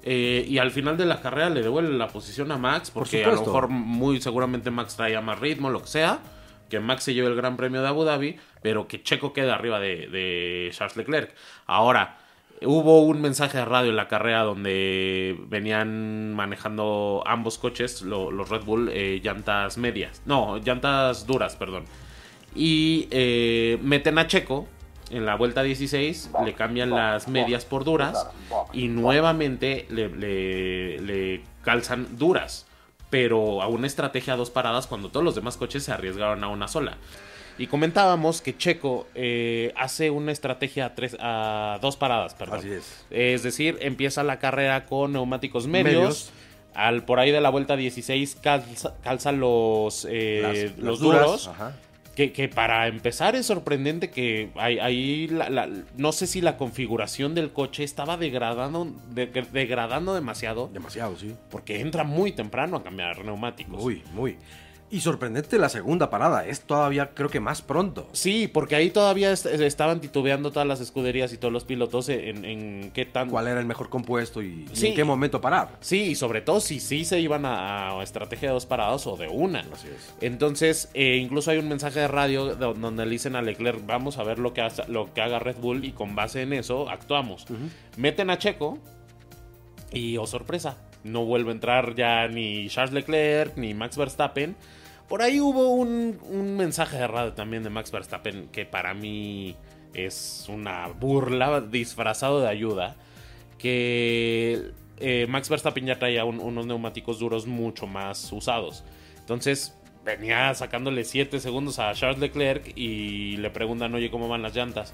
[0.04, 3.32] eh, y al final de la carrera le devuelve la posición a Max, porque a
[3.32, 6.20] lo mejor muy seguramente Max traía más ritmo, lo que sea.
[6.70, 9.80] Que Max se lleve el Gran Premio de Abu Dhabi, pero que Checo quede arriba
[9.80, 11.36] de, de Charles Leclerc.
[11.68, 12.18] Ahora,
[12.64, 18.50] hubo un mensaje de radio en la carrera donde venían manejando ambos coches, lo- los
[18.50, 20.24] Red Bull, eh, llantas medias.
[20.26, 21.84] No, llantas duras, perdón.
[22.56, 24.68] Y eh, meten a Checo
[25.12, 28.26] en la vuelta 16, le cambian las medias por duras
[28.74, 32.66] y nuevamente le calzan duras.
[33.12, 36.48] Pero a una estrategia a dos paradas cuando todos los demás coches se arriesgaron a
[36.48, 36.98] una sola.
[37.58, 42.60] Y comentábamos que Checo eh, hace una estrategia a, tres, a dos paradas, perdón.
[42.60, 43.06] Así es.
[43.10, 45.94] Es decir, empieza la carrera con neumáticos medios.
[45.96, 46.32] Medios.
[46.74, 51.48] Al por ahí de la vuelta 16 calza, calza los, eh, Las- los las duros.
[51.48, 51.74] ajá.
[52.18, 56.56] Que, que para empezar es sorprendente que ahí, ahí la- la- no sé si la
[56.58, 61.34] configuración del coche estaba degradando, de- degradando demasiado Demasiado, sí.
[61.50, 63.82] porque entra muy temprano a cambiar neumáticos.
[63.82, 64.38] Muy, muy.
[64.92, 68.08] Y sorprendente la segunda parada, es todavía creo que más pronto.
[68.14, 72.46] Sí, porque ahí todavía est- estaban titubeando todas las escuderías y todos los pilotos en,
[72.46, 73.30] en qué tan...
[73.30, 75.70] ¿Cuál era el mejor compuesto y, en qué momento parar?
[75.82, 79.18] Sí, y sobre todo si sí se iban a, a estrategia de dos parados o
[79.18, 79.62] de una.
[79.74, 80.14] Así es.
[80.22, 84.20] Entonces, eh, incluso hay un mensaje de radio do- donde le dicen a Leclerc, vamos
[84.20, 86.90] a ver lo que, hace- lo que haga Red Bull y con base en eso
[86.90, 87.46] actuamos.
[87.98, 88.78] Meten a Checo
[89.92, 94.56] y, oh sorpresa, no vuelve a entrar ya ni Charles Leclerc ni Max Verstappen.
[95.08, 99.56] Por ahí hubo un, un mensaje de radio también de Max Verstappen que para mí
[99.94, 102.96] es una burla disfrazado de ayuda.
[103.60, 108.84] Que eh, Max Verstappen ya traía un- unos neumáticos duros mucho más usados.
[109.20, 114.56] Entonces venía sacándole 7 segundos a Charles Leclerc y le preguntan, oye, ¿cómo van las
[114.56, 114.94] llantas?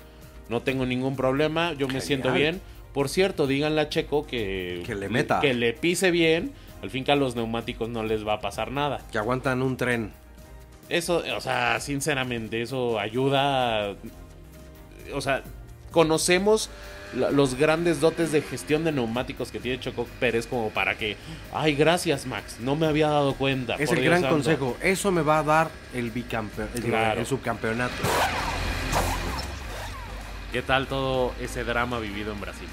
[0.50, 2.02] No tengo ningún problema, yo me Genial.
[2.02, 2.62] siento bien.
[2.94, 5.40] Por cierto, díganle a Checo que, Que le meta.
[5.40, 6.52] Que le pise bien.
[6.82, 9.02] Al fin que a los neumáticos no les va a pasar nada.
[9.12, 10.12] Que aguantan un tren.
[10.90, 13.94] Eso, o sea, sinceramente, eso ayuda.
[15.14, 15.44] O sea,
[15.92, 16.70] conocemos
[17.14, 21.18] los grandes dotes de gestión de neumáticos que tiene Checo Pérez como para que,
[21.54, 23.76] ay, gracias Max, no me había dado cuenta.
[23.76, 24.36] Es el Dios gran santo".
[24.36, 24.78] consejo.
[24.82, 27.20] Eso me va a dar el bicampeón, el, Claro.
[27.20, 27.94] el subcampeonato.
[30.54, 32.68] ¿Qué tal todo ese drama vivido en Brasil?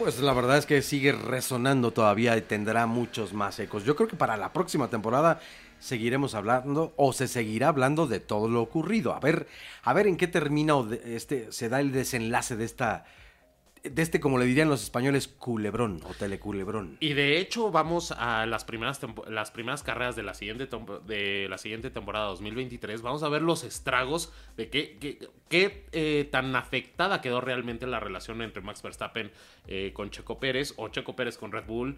[0.00, 3.84] Pues la verdad es que sigue resonando todavía y tendrá muchos más ecos.
[3.84, 5.40] Yo creo que para la próxima temporada
[5.78, 9.12] seguiremos hablando o se seguirá hablando de todo lo ocurrido.
[9.12, 9.46] A ver,
[9.82, 13.04] a ver en qué termina o de- este se da el desenlace de esta
[13.82, 16.96] de este como le dirían los españoles culebrón o teleculebrón.
[17.00, 20.68] Y de hecho vamos a las primeras las primeras carreras de la siguiente
[21.06, 23.00] de la siguiente temporada 2023.
[23.02, 28.00] Vamos a ver los estragos de qué, qué- qué, eh, tan afectada quedó realmente la
[28.00, 29.30] relación entre Max Verstappen
[29.66, 31.96] eh, con Checo Pérez o Checo Pérez con Red Bull.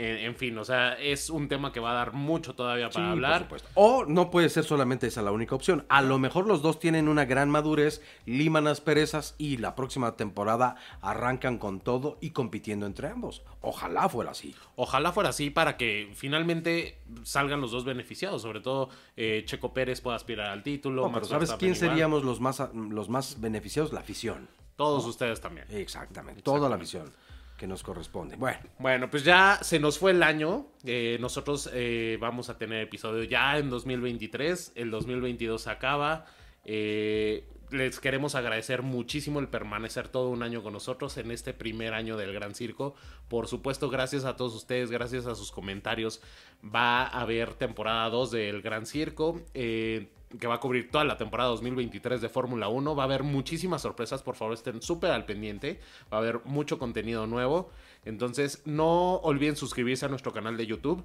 [0.00, 3.04] En, en fin, o sea, es un tema que va a dar mucho todavía para
[3.04, 3.48] Sí, hablar.
[3.48, 3.68] por supuesto.
[3.74, 5.84] O no puede ser solamente esa la única opción.
[5.90, 10.76] A lo mejor los dos tienen una gran madurez, liman asperezas y la próxima temporada
[11.02, 13.42] arrancan con todo y compitiendo entre ambos.
[13.60, 14.54] Ojalá fuera así.
[14.74, 18.40] Ojalá fuera así para que finalmente salgan los dos beneficiados.
[18.40, 18.88] Sobre todo
[19.18, 21.02] eh, Checo Pérez pueda aspirar al título.
[21.08, 23.92] No, pero ¿sabes quién seríamos los más, los más beneficiados?
[23.92, 24.48] La afición.
[24.76, 25.66] Todos ustedes también.
[25.68, 27.12] Exactamente, toda la visión
[27.60, 28.36] que nos corresponde.
[28.36, 30.66] Bueno, Bueno, pues ya se nos fue el año.
[30.82, 34.72] Eh, nosotros eh, vamos a tener episodio ya en 2023.
[34.76, 36.24] El 2022 se acaba.
[36.64, 41.92] Eh, les queremos agradecer muchísimo el permanecer todo un año con nosotros en este primer
[41.92, 42.94] año del Gran Circo.
[43.28, 46.22] Por supuesto, gracias a todos ustedes, gracias a sus comentarios.
[46.64, 49.42] Va a haber temporada 2 del Gran Circo.
[49.52, 50.08] eh,
[50.38, 52.94] que va a cubrir toda la temporada 2023 de Fórmula 1.
[52.94, 55.80] Va a haber muchísimas sorpresas, por favor estén súper al pendiente.
[56.12, 57.70] Va a haber mucho contenido nuevo.
[58.04, 61.02] Entonces no olviden suscribirse a nuestro canal de YouTube,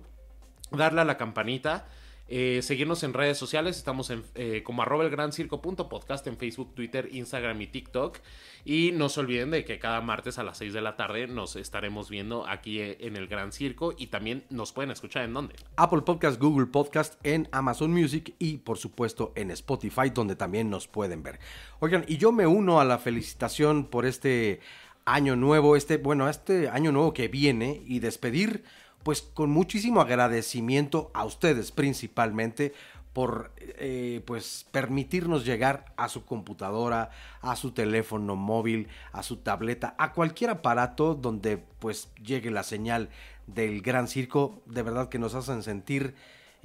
[0.71, 1.87] darle a la campanita,
[2.27, 3.77] eh, seguirnos en redes sociales.
[3.77, 7.67] Estamos en, eh, como arroba el gran circo punto podcast en Facebook, Twitter, Instagram y
[7.67, 8.17] TikTok.
[8.63, 11.55] Y no se olviden de que cada martes a las 6 de la tarde nos
[11.55, 15.55] estaremos viendo aquí eh, en el Gran Circo y también nos pueden escuchar en dónde.
[15.75, 20.87] Apple Podcast, Google Podcast, en Amazon Music y por supuesto en Spotify, donde también nos
[20.87, 21.39] pueden ver.
[21.79, 24.61] Oigan, y yo me uno a la felicitación por este
[25.05, 28.63] año nuevo, este, bueno, este año nuevo que viene y despedir,
[29.05, 32.73] pues con muchísimo agradecimiento a ustedes principalmente
[33.13, 39.93] por eh, pues permitirnos llegar a su computadora, a su teléfono móvil, a su tableta,
[39.99, 43.09] a cualquier aparato donde pues llegue la señal
[43.45, 46.15] del gran circo, de verdad que nos hacen sentir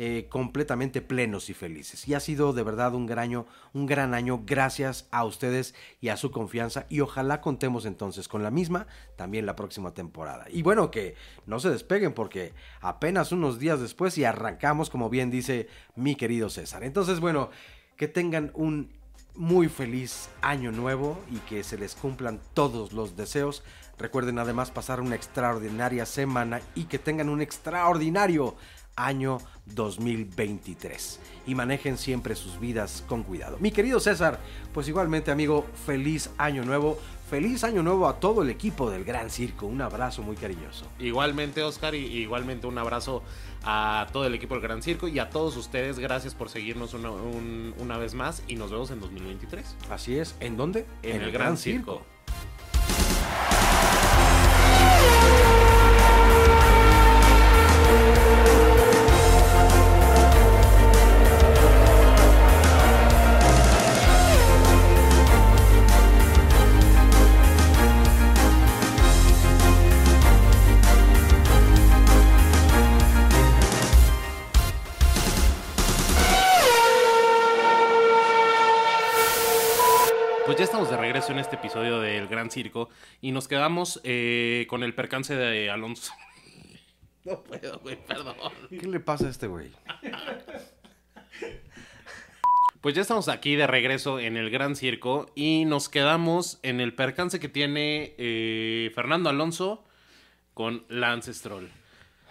[0.02, 2.08] eh, completamente plenos y felices.
[2.08, 6.08] Y ha sido de verdad un gran año, un gran año gracias a ustedes y
[6.08, 8.86] a su confianza y ojalá contemos entonces con la misma
[9.16, 10.46] también la próxima temporada.
[10.50, 15.30] Y bueno, que no se despeguen porque apenas unos días después y arrancamos como bien
[15.30, 16.82] dice mi querido César.
[16.82, 17.50] Entonces bueno,
[17.98, 18.88] que tengan un
[19.34, 23.62] muy feliz año nuevo y que se les cumplan todos los deseos.
[23.98, 28.56] Recuerden además pasar una extraordinaria semana y que tengan un extraordinario
[29.04, 33.56] año 2023 y manejen siempre sus vidas con cuidado.
[33.60, 34.40] Mi querido César,
[34.74, 36.98] pues igualmente amigo, feliz año nuevo,
[37.30, 40.86] feliz año nuevo a todo el equipo del Gran Circo, un abrazo muy cariñoso.
[40.98, 43.22] Igualmente, Oscar, y igualmente un abrazo
[43.64, 45.98] a todo el equipo del Gran Circo y a todos ustedes.
[45.98, 49.76] Gracias por seguirnos una, un- una vez más y nos vemos en 2023.
[49.90, 50.86] Así es, ¿en dónde?
[51.02, 52.02] En, el, Gran Circo.
[52.02, 52.10] regreso
[82.40, 82.88] Gran Circo
[83.20, 86.12] y nos quedamos eh, con el percance de Alonso.
[87.22, 88.34] No puedo, güey, perdón.
[88.70, 89.70] ¿Qué le pasa a este güey?
[92.80, 96.94] Pues ya estamos aquí de regreso en el Gran Circo y nos quedamos en el
[96.94, 99.84] percance que tiene eh, Fernando Alonso
[100.54, 101.68] con Lance Stroll.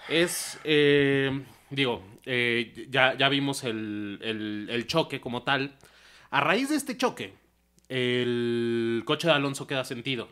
[0.09, 1.39] Es, eh,
[1.69, 5.75] digo, eh, ya, ya vimos el, el- el choque como tal.
[6.31, 7.35] A raíz de este choque,
[7.89, 10.29] el coche de Alonso queda sentido.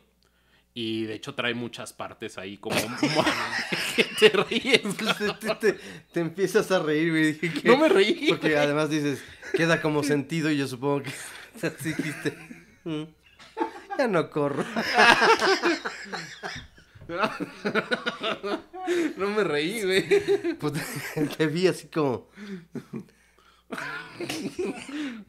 [0.73, 2.75] Y de hecho trae muchas partes ahí como...
[3.95, 4.81] ¿Qué te ríes?
[5.39, 5.79] Te, te-
[6.13, 7.33] te empiezas a reír, güey.
[7.33, 8.59] Dije que- No me reí, Porque güey.
[8.63, 11.11] además dices, queda como sentido y yo supongo que
[11.67, 12.37] así dijiste.
[12.83, 13.03] "Mm,
[13.97, 14.63] Ya no corro.
[19.17, 20.55] No me reí, güey.
[20.59, 20.73] Pues
[21.37, 22.27] te vi así como,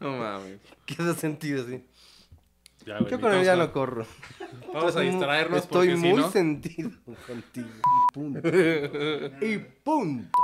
[0.00, 0.58] No mames.
[0.86, 1.82] queda sentido así.
[2.88, 4.06] Ya, güey, Yo con él ya no corro.
[4.72, 6.90] Vamos a distraernos Estoy porque si muy no- sentido
[7.26, 7.68] contigo.
[7.68, 8.40] Y punto.
[9.46, 10.38] Y punto.